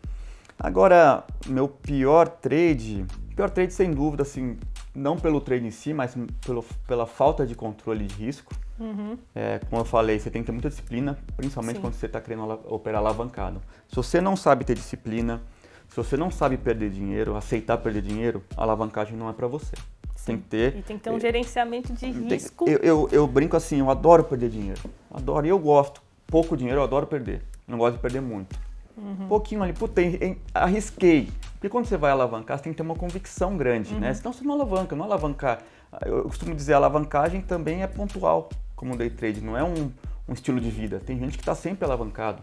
Agora, 0.57 1.23
meu 1.47 1.67
pior 1.67 2.27
trade, 2.27 3.05
pior 3.35 3.49
trade 3.49 3.71
sem 3.71 3.91
dúvida, 3.91 4.23
assim, 4.23 4.57
não 4.93 5.17
pelo 5.17 5.39
trade 5.39 5.65
em 5.65 5.71
si, 5.71 5.93
mas 5.93 6.15
pelo, 6.45 6.63
pela 6.87 7.05
falta 7.05 7.45
de 7.45 7.55
controle 7.55 8.05
de 8.05 8.15
risco. 8.15 8.53
Uhum. 8.79 9.17
É, 9.35 9.59
como 9.69 9.81
eu 9.81 9.85
falei, 9.85 10.19
você 10.19 10.29
tem 10.29 10.41
que 10.41 10.47
ter 10.47 10.51
muita 10.51 10.69
disciplina, 10.69 11.17
principalmente 11.35 11.75
Sim. 11.75 11.81
quando 11.81 11.93
você 11.93 12.05
está 12.05 12.21
querendo 12.21 12.59
operar 12.67 13.01
alavancado. 13.01 13.61
Se 13.87 13.95
você 13.95 14.21
não 14.21 14.35
sabe 14.35 14.63
ter 14.63 14.75
disciplina, 14.75 15.41
se 15.89 15.95
você 15.95 16.15
não 16.15 16.31
sabe 16.31 16.57
perder 16.57 16.89
dinheiro, 16.89 17.35
aceitar 17.35 17.77
perder 17.77 18.01
dinheiro, 18.01 18.43
a 18.55 18.63
alavancagem 18.63 19.17
não 19.17 19.29
é 19.29 19.33
para 19.33 19.47
você. 19.47 19.75
Tem 20.25 20.37
que 20.37 20.43
ter. 20.43 20.75
E 20.75 20.81
tem 20.83 20.97
que 20.97 21.03
ter 21.03 21.09
um 21.09 21.17
é, 21.17 21.19
gerenciamento 21.19 21.91
de 21.93 22.05
risco. 22.05 22.69
Eu, 22.69 22.77
eu, 22.79 23.09
eu, 23.11 23.27
brinco 23.27 23.57
assim, 23.57 23.79
eu 23.79 23.89
adoro 23.89 24.23
perder 24.23 24.49
dinheiro. 24.49 24.81
Adoro. 25.09 25.45
E 25.47 25.49
eu 25.49 25.57
gosto. 25.57 26.01
Pouco 26.27 26.55
dinheiro, 26.55 26.79
eu 26.79 26.83
adoro 26.83 27.07
perder. 27.07 27.41
Não 27.67 27.77
gosto 27.77 27.95
de 27.95 28.01
perder 28.01 28.21
muito. 28.21 28.55
Uhum. 28.95 29.27
pouquinho 29.29 29.63
ali, 29.63 29.71
puta, 29.71 30.01
arrisquei. 30.53 31.29
Porque 31.59 31.67
quando 31.67 31.85
você 31.85 31.97
vai 31.97 32.11
alavancar, 32.11 32.57
você 32.57 32.63
tem 32.63 32.73
que 32.73 32.77
ter 32.77 32.83
uma 32.83 32.95
convicção 32.95 33.57
grande, 33.57 33.89
né? 33.89 33.95
uhum. 33.95 34.01
né? 34.01 34.13
Senão 34.13 34.31
você 34.31 34.45
não 34.45 34.53
alavanca, 34.53 34.95
não 34.95 35.03
alavancar. 35.03 35.59
Eu 36.05 36.23
costumo 36.23 36.55
dizer, 36.55 36.73
a 36.73 36.77
alavancagem 36.77 37.41
também 37.41 37.83
é 37.83 37.87
pontual, 37.87 38.49
como 38.77 38.95
day 38.95 39.09
trade, 39.09 39.41
não 39.41 39.57
é 39.57 39.63
um, 39.63 39.91
um 40.25 40.33
estilo 40.33 40.61
de 40.61 40.69
vida. 40.69 41.01
Tem 41.05 41.19
gente 41.19 41.37
que 41.37 41.41
está 41.41 41.53
sempre 41.53 41.83
alavancado. 41.83 42.41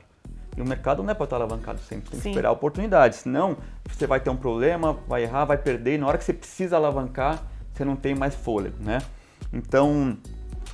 E 0.55 0.61
o 0.61 0.67
mercado 0.67 1.03
não 1.03 1.11
é 1.11 1.15
para 1.15 1.25
estar 1.25 1.39
tá 1.39 1.43
alavancado 1.43 1.81
sempre, 1.81 2.11
tem 2.11 2.19
que 2.19 2.25
Sim. 2.25 2.31
esperar 2.31 2.51
a 2.51 2.53
oportunidade. 2.53 3.17
Senão, 3.17 3.57
você 3.89 4.07
vai 4.07 4.21
ter 4.21 4.29
um 4.29 4.37
problema, 4.37 4.99
vai 5.09 5.23
errar, 5.23 5.47
vai 5.47 5.57
perder, 5.57 5.95
e 5.95 5.99
na 5.99 6.07
hora 6.07 6.19
que 6.19 6.25
você 6.25 6.35
precisa 6.35 6.77
alavancar, 6.77 7.43
você 7.73 7.87
não 7.87 7.97
tem 7.97 8.15
mais 8.15 8.35
fôlego, 8.35 8.77
né? 8.83 8.99
Então, 9.51 10.19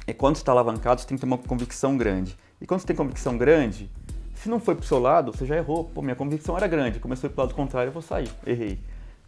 e 0.07 0.12
quando 0.12 0.35
você 0.35 0.42
está 0.42 0.50
alavancado, 0.50 1.00
você 1.00 1.07
tem 1.07 1.16
que 1.16 1.20
ter 1.20 1.26
uma 1.26 1.38
convicção 1.38 1.96
grande. 1.96 2.37
E 2.61 2.66
quando 2.66 2.81
você 2.81 2.88
tem 2.88 2.96
convicção 2.96 3.38
grande, 3.38 3.88
se 4.42 4.48
não 4.48 4.59
foi 4.59 4.74
pro 4.74 4.85
seu 4.85 4.98
lado, 4.98 5.31
você 5.31 5.46
já 5.46 5.57
errou. 5.57 5.85
Pô, 5.85 6.02
minha 6.02 6.16
convicção 6.16 6.57
era 6.57 6.66
grande, 6.66 6.98
começou 6.98 7.31
pro 7.31 7.42
lado 7.42 7.55
contrário, 7.55 7.90
eu 7.90 7.92
vou 7.92 8.02
sair. 8.02 8.28
Errei. 8.44 8.81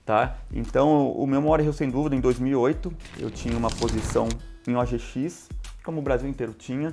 Tá? 0.04 0.38
Então, 0.52 1.12
o 1.12 1.24
meu 1.24 1.40
maior 1.40 1.60
erro, 1.60 1.72
sem 1.72 1.88
dúvida, 1.88 2.16
em 2.16 2.20
2008, 2.20 2.92
eu 3.20 3.30
tinha 3.30 3.56
uma 3.56 3.70
posição 3.70 4.28
em 4.66 4.74
OGX, 4.74 5.48
como 5.84 6.00
o 6.00 6.02
Brasil 6.02 6.28
inteiro 6.28 6.52
tinha. 6.52 6.92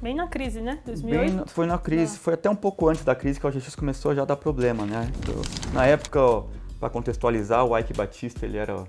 Bem 0.00 0.16
na 0.16 0.26
crise, 0.26 0.62
né? 0.62 0.80
2008? 0.86 1.36
Bem, 1.36 1.44
foi 1.46 1.66
na 1.66 1.78
crise, 1.78 2.16
ah. 2.16 2.20
foi 2.20 2.32
até 2.32 2.48
um 2.48 2.56
pouco 2.56 2.88
antes 2.88 3.04
da 3.04 3.14
crise 3.14 3.38
que 3.38 3.44
a 3.44 3.50
OGX 3.50 3.74
começou 3.74 4.10
a 4.10 4.14
já 4.14 4.24
dar 4.24 4.36
problema, 4.36 4.86
né? 4.86 5.12
Então, 5.18 5.34
na 5.74 5.84
época, 5.84 6.20
para 6.80 6.88
contextualizar, 6.88 7.62
o 7.64 7.78
Ike 7.78 7.92
Batista, 7.92 8.46
ele 8.46 8.56
era 8.56 8.84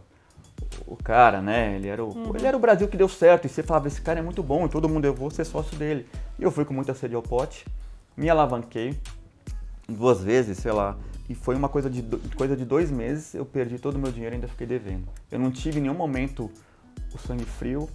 o 0.88 0.96
cara, 0.96 1.41
né? 1.41 1.76
Ele 1.76 1.89
era 1.89 2.04
o, 2.04 2.08
uhum. 2.08 2.32
ele 2.34 2.48
era 2.48 2.56
o 2.56 2.60
Brasil 2.60 2.88
que 2.88 2.96
deu 2.96 3.10
certo. 3.10 3.46
E 3.46 3.50
você 3.50 3.62
falava, 3.62 3.89
esse 3.89 4.02
cara 4.02 4.20
é 4.20 4.24
muito 4.24 4.41
bom, 4.41 4.65
e 4.65 4.70
todo 4.70 4.88
mundo, 4.88 5.04
eu 5.04 5.13
vou 5.13 5.30
ser 5.30 5.44
sócio 5.44 5.78
dele. 5.78 6.08
E 6.39 6.44
eu 6.44 6.52
fui 6.52 6.63
com 6.63 6.74
muita 6.74 6.94
sede 6.94 7.15
ao 7.15 7.22
pote 7.22 7.65
me 8.15 8.30
alavanquei 8.30 8.97
duas 9.88 10.23
vezes, 10.23 10.58
sei 10.58 10.71
lá, 10.71 10.97
e 11.30 11.36
foi 11.36 11.56
uma 11.56 11.69
coisa 11.69 11.89
de, 11.89 12.04
coisa 12.36 12.56
de 12.56 12.65
dois 12.65 12.91
meses, 12.91 13.34
eu 13.34 13.45
perdi 13.45 13.80
todo 13.80 13.95
o 13.95 13.99
meu 13.99 14.12
dinheiro 14.12 14.36
e 14.36 14.38
ainda 14.38 14.47
fiquei 14.47 14.67
devendo. 14.67 15.08
Eu 15.32 15.39
não 15.39 15.51
tive 15.51 15.80
em 15.80 15.84
nenhum 15.84 15.95
momento 15.95 16.51
o 17.13 17.17
sangue 17.17 17.45
frio, 17.45 17.89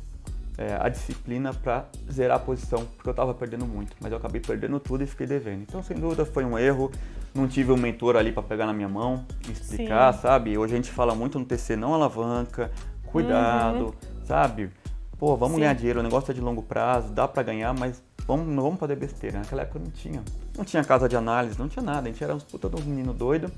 é, 0.58 0.76
a 0.80 0.88
disciplina 0.88 1.54
para 1.54 1.86
zerar 2.10 2.36
a 2.36 2.40
posição, 2.40 2.84
porque 2.84 3.08
eu 3.08 3.12
estava 3.12 3.32
perdendo 3.32 3.64
muito, 3.66 3.96
mas 4.00 4.10
eu 4.12 4.18
acabei 4.18 4.40
perdendo 4.40 4.78
tudo 4.80 5.04
e 5.04 5.06
fiquei 5.06 5.26
devendo. 5.26 5.62
Então, 5.62 5.82
sem 5.82 5.96
dúvida, 5.96 6.24
foi 6.24 6.44
um 6.44 6.58
erro. 6.58 6.90
Não 7.32 7.46
tive 7.46 7.70
um 7.70 7.76
mentor 7.76 8.16
ali 8.16 8.32
para 8.32 8.42
pegar 8.42 8.66
na 8.66 8.72
minha 8.72 8.88
mão 8.88 9.24
e 9.48 9.52
explicar, 9.52 10.12
Sim. 10.12 10.20
sabe? 10.20 10.58
Hoje 10.58 10.74
a 10.74 10.76
gente 10.76 10.90
fala 10.90 11.14
muito 11.14 11.38
no 11.38 11.44
TC, 11.44 11.76
não 11.76 11.94
alavanca, 11.94 12.70
cuidado, 13.06 13.84
uhum. 13.84 14.24
sabe? 14.24 14.70
Pô, 15.16 15.36
vamos 15.36 15.54
Sim. 15.54 15.60
ganhar 15.60 15.74
dinheiro, 15.74 16.00
o 16.00 16.02
negócio 16.02 16.32
é 16.32 16.34
de 16.34 16.40
longo 16.40 16.62
prazo, 16.62 17.12
dá 17.12 17.28
para 17.28 17.42
ganhar, 17.42 17.72
mas 17.72 18.02
vamos, 18.26 18.46
não 18.48 18.62
vamos 18.62 18.78
fazer 18.78 18.96
besteira. 18.96 19.38
Naquela 19.38 19.62
época 19.62 19.78
não 19.78 19.90
tinha. 19.90 20.22
Não 20.56 20.64
tinha 20.64 20.84
casa 20.84 21.08
de 21.08 21.16
análise, 21.16 21.58
não 21.58 21.68
tinha 21.68 21.82
nada. 21.82 22.08
A 22.08 22.12
gente 22.12 22.22
era 22.22 22.34
uns 22.34 22.42
puta 22.42 22.68
de 22.68 22.76
um 22.76 22.84
menino 22.84 23.12
doido 23.12 23.50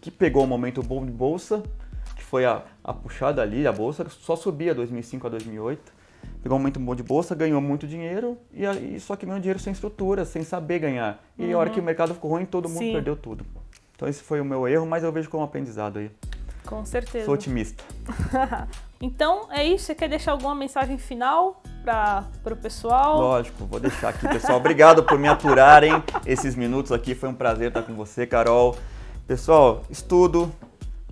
que 0.00 0.10
pegou 0.10 0.44
o 0.44 0.46
momento 0.46 0.82
bom 0.82 1.04
de 1.04 1.10
bolsa, 1.10 1.62
que 2.14 2.22
foi 2.22 2.44
a, 2.44 2.62
a 2.84 2.92
puxada 2.92 3.42
ali, 3.42 3.66
a 3.66 3.72
bolsa 3.72 4.06
só 4.08 4.36
subia 4.36 4.74
2005 4.74 5.26
a 5.26 5.30
2008. 5.30 5.92
Pegou 6.42 6.56
um 6.56 6.60
momento 6.60 6.78
bom 6.78 6.94
de 6.94 7.02
bolsa, 7.02 7.34
ganhou 7.34 7.60
muito 7.60 7.86
dinheiro, 7.88 8.38
e, 8.52 8.64
e 8.64 9.00
só 9.00 9.16
que 9.16 9.26
ganhou 9.26 9.40
dinheiro 9.40 9.58
sem 9.58 9.72
estrutura, 9.72 10.24
sem 10.24 10.44
saber 10.44 10.78
ganhar. 10.78 11.24
E 11.36 11.46
uhum. 11.46 11.56
a 11.56 11.58
hora 11.58 11.70
que 11.70 11.76
o 11.76 11.80
uhum. 11.80 11.86
mercado 11.86 12.14
ficou 12.14 12.30
ruim, 12.30 12.44
todo 12.44 12.68
mundo 12.68 12.78
Sim. 12.78 12.92
perdeu 12.92 13.16
tudo. 13.16 13.44
Então 13.96 14.08
esse 14.08 14.22
foi 14.22 14.40
o 14.40 14.44
meu 14.44 14.68
erro, 14.68 14.86
mas 14.86 15.02
eu 15.02 15.10
vejo 15.10 15.28
como 15.28 15.42
aprendizado 15.42 15.98
aí. 15.98 16.10
Com 16.64 16.84
certeza. 16.84 17.24
Sou 17.24 17.34
otimista. 17.34 17.82
então 19.00 19.46
é 19.50 19.64
isso. 19.64 19.86
Você 19.86 19.94
quer 19.94 20.08
deixar 20.08 20.32
alguma 20.32 20.54
mensagem 20.54 20.98
final 20.98 21.62
para 21.84 22.52
o 22.52 22.56
pessoal? 22.56 23.20
Lógico, 23.20 23.64
vou 23.64 23.78
deixar 23.78 24.08
aqui, 24.08 24.26
pessoal. 24.28 24.58
Obrigado 24.58 25.04
por 25.04 25.18
me 25.18 25.28
aturarem 25.28 25.92
esses 26.24 26.54
minutos 26.54 26.90
aqui. 26.92 27.14
Foi 27.14 27.28
um 27.28 27.34
prazer 27.34 27.68
estar 27.68 27.82
com 27.82 27.94
você, 27.94 28.26
Carol. 28.26 28.76
Pessoal, 29.26 29.82
estudo, 29.90 30.52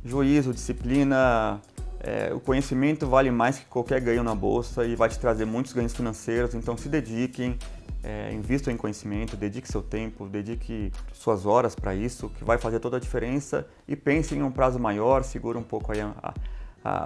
juízo, 0.05 0.53
disciplina. 0.53 1.61
É, 2.01 2.35
o 2.35 2.41
conhecimento 2.41 3.07
vale 3.07 3.31
mais 3.31 3.59
que 3.59 3.65
qualquer 3.65 3.99
ganho 4.01 4.23
na 4.23 4.35
bolsa 4.35 4.85
e 4.85 4.95
vai 4.95 5.09
te 5.09 5.19
trazer 5.19 5.45
muitos 5.45 5.73
ganhos 5.73 5.95
financeiros. 5.95 6.55
Então 6.55 6.77
se 6.77 6.89
dediquem, 6.89 7.59
é, 8.03 8.31
invistam 8.33 8.73
em 8.73 8.77
conhecimento, 8.77 9.37
dedique 9.37 9.67
seu 9.67 9.81
tempo, 9.81 10.27
dedique 10.27 10.93
suas 11.15 11.47
horas 11.47 11.75
para 11.75 11.95
isso, 11.95 12.29
que 12.31 12.45
vai 12.45 12.59
fazer 12.59 12.79
toda 12.79 12.99
a 12.99 13.01
diferença. 13.01 13.67
E 13.89 13.97
pense 13.97 14.35
em 14.35 14.43
um 14.43 14.51
prazo 14.51 14.79
maior, 14.79 15.25
segura 15.25 15.59
um 15.59 15.63
pouco 15.63 15.93
aí 15.93 16.01
a, 16.03 16.13
a 16.23 16.35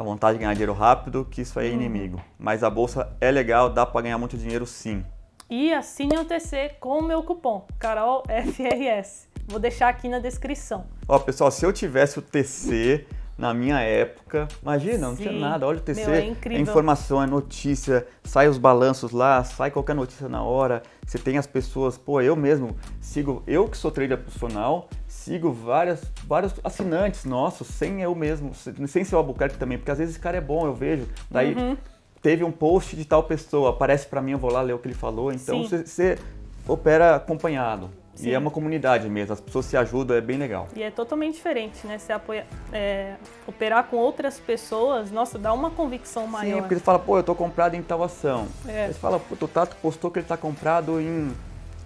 vontade 0.02 0.36
de 0.36 0.40
ganhar 0.40 0.52
dinheiro 0.54 0.72
rápido, 0.72 1.26
que 1.30 1.42
isso 1.42 1.58
aí 1.58 1.68
é 1.68 1.70
uhum. 1.70 1.76
inimigo. 1.76 2.20
Mas 2.38 2.64
a 2.64 2.70
bolsa 2.70 3.16
é 3.20 3.30
legal, 3.30 3.70
dá 3.70 3.86
para 3.86 4.02
ganhar 4.02 4.18
muito 4.18 4.36
dinheiro 4.36 4.66
sim. 4.66 5.04
E 5.48 5.72
assine 5.72 6.18
o 6.18 6.24
TC 6.24 6.76
com 6.80 6.98
o 6.98 7.02
meu 7.02 7.22
cupom, 7.22 7.66
CarolFRS. 7.78 9.28
Vou 9.46 9.58
deixar 9.58 9.88
aqui 9.88 10.08
na 10.08 10.18
descrição. 10.18 10.84
Ó, 11.08 11.18
pessoal, 11.18 11.50
se 11.50 11.64
eu 11.64 11.72
tivesse 11.72 12.18
o 12.18 12.22
TC 12.22 13.06
na 13.38 13.54
minha 13.54 13.80
época, 13.80 14.48
imagina, 14.60 14.98
não 14.98 15.16
tinha 15.16 15.32
nada. 15.32 15.66
Olha 15.66 15.78
o 15.78 15.80
TC, 15.80 16.04
Meu, 16.04 16.14
é 16.14 16.24
incrível. 16.26 16.60
informação, 16.60 17.22
é 17.22 17.26
notícia, 17.26 18.06
sai 18.24 18.48
os 18.48 18.58
balanços 18.58 19.12
lá, 19.12 19.42
sai 19.44 19.70
qualquer 19.70 19.94
notícia 19.94 20.28
na 20.28 20.42
hora. 20.42 20.82
Você 21.06 21.18
tem 21.18 21.38
as 21.38 21.46
pessoas, 21.46 21.96
pô, 21.96 22.20
eu 22.20 22.34
mesmo 22.34 22.76
sigo, 23.00 23.42
eu 23.46 23.68
que 23.68 23.76
sou 23.76 23.90
trader 23.90 24.18
profissional, 24.18 24.90
sigo 25.18 25.52
várias, 25.52 26.00
vários 26.26 26.54
assinantes 26.62 27.24
nossos, 27.24 27.66
sem 27.68 28.00
eu 28.02 28.14
mesmo, 28.14 28.52
sem 28.86 29.04
ser 29.04 29.14
o 29.14 29.18
Albuquerque 29.18 29.58
também, 29.58 29.76
porque 29.76 29.90
às 29.90 29.98
vezes 29.98 30.14
esse 30.14 30.22
cara 30.22 30.36
é 30.36 30.40
bom, 30.40 30.64
eu 30.66 30.74
vejo. 30.74 31.06
Daí 31.30 31.54
Uhum. 31.54 31.76
teve 32.22 32.44
um 32.44 32.52
post 32.52 32.94
de 32.96 33.04
tal 33.04 33.24
pessoa, 33.24 33.70
aparece 33.70 34.06
pra 34.06 34.22
mim, 34.22 34.32
eu 34.32 34.38
vou 34.38 34.50
lá 34.52 34.62
ler 34.62 34.74
o 34.74 34.78
que 34.78 34.86
ele 34.86 34.94
falou. 34.94 35.32
Então 35.32 35.64
Sim. 35.64 35.84
você, 35.84 36.18
opera 36.66 37.16
acompanhado. 37.16 37.90
Sim. 38.14 38.28
E 38.30 38.34
é 38.34 38.38
uma 38.38 38.50
comunidade 38.50 39.08
mesmo, 39.08 39.32
as 39.32 39.40
pessoas 39.40 39.64
se 39.66 39.76
ajudam, 39.76 40.16
é 40.16 40.20
bem 40.20 40.36
legal. 40.36 40.66
E 40.74 40.82
é 40.82 40.90
totalmente 40.90 41.34
diferente, 41.34 41.86
né? 41.86 41.98
Você 41.98 42.12
apoia, 42.12 42.46
é, 42.72 43.14
operar 43.46 43.84
com 43.84 43.96
outras 43.96 44.40
pessoas, 44.40 45.10
nossa, 45.10 45.38
dá 45.38 45.52
uma 45.52 45.70
convicção 45.70 46.24
Sim, 46.24 46.30
maior. 46.30 46.60
porque 46.62 46.74
você 46.74 46.80
fala, 46.80 46.98
pô, 46.98 47.16
eu 47.18 47.22
tô 47.22 47.34
comprado 47.34 47.74
em 47.74 47.82
tal 47.82 48.02
ação. 48.02 48.48
É. 48.66 48.86
Aí 48.86 48.92
você 48.92 48.98
fala, 48.98 49.20
pô, 49.20 49.36
o 49.40 49.48
Tato 49.48 49.76
postou 49.80 50.10
que 50.10 50.18
ele 50.18 50.26
tá 50.26 50.36
comprado 50.36 51.00
em 51.00 51.32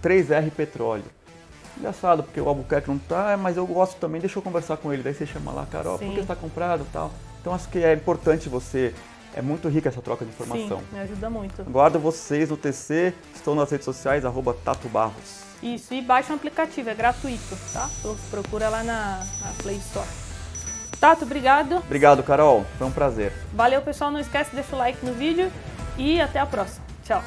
3R 0.01 0.49
Petróleo. 0.51 1.05
Engraçado, 1.77 2.23
porque 2.23 2.39
o 2.39 2.47
Albuquerque 2.47 2.87
não 2.89 2.97
tá, 2.97 3.35
mas 3.37 3.57
eu 3.57 3.65
gosto 3.65 3.97
também, 3.97 4.21
deixa 4.21 4.37
eu 4.37 4.43
conversar 4.43 4.77
com 4.77 4.93
ele. 4.93 5.01
Daí 5.03 5.13
você 5.13 5.25
chama 5.25 5.51
lá, 5.51 5.65
Carol, 5.71 5.97
por 5.97 6.05
Sim. 6.05 6.11
que 6.11 6.21
você 6.21 6.27
tá 6.27 6.35
comprado 6.35 6.83
e 6.83 6.93
tal. 6.93 7.11
Então 7.41 7.53
acho 7.53 7.67
que 7.69 7.79
é 7.79 7.93
importante 7.93 8.47
você, 8.47 8.93
é 9.35 9.41
muito 9.41 9.67
rica 9.67 9.89
essa 9.89 10.01
troca 10.01 10.23
de 10.23 10.31
informação. 10.31 10.79
Sim, 10.79 10.85
me 10.93 10.99
ajuda 10.99 11.29
muito. 11.29 11.61
Aguardo 11.61 11.99
vocês 11.99 12.49
no 12.49 12.57
TC, 12.57 13.13
estou 13.35 13.55
nas 13.55 13.69
redes 13.71 13.85
sociais, 13.85 14.23
arroba 14.23 14.53
Tato 14.63 14.87
Barros. 14.87 15.41
Isso, 15.61 15.93
e 15.93 16.01
baixa 16.01 16.31
o 16.33 16.35
aplicativo, 16.35 16.89
é 16.89 16.93
gratuito, 16.93 17.57
tá? 17.71 17.89
Pro- 18.01 18.17
Procura 18.29 18.69
lá 18.69 18.83
na, 18.83 19.25
na 19.41 19.51
Play 19.61 19.77
Store. 19.77 20.07
Tato, 20.99 21.25
obrigado. 21.25 21.77
Obrigado, 21.77 22.21
Carol, 22.23 22.65
foi 22.77 22.87
um 22.87 22.91
prazer. 22.91 23.33
Valeu, 23.53 23.81
pessoal. 23.81 24.09
Não 24.11 24.19
esquece, 24.19 24.53
deixa 24.55 24.73
o 24.75 24.79
like 24.79 25.05
no 25.05 25.13
vídeo 25.13 25.51
e 25.97 26.21
até 26.21 26.39
a 26.39 26.45
próxima. 26.45 26.85
Tchau. 27.03 27.21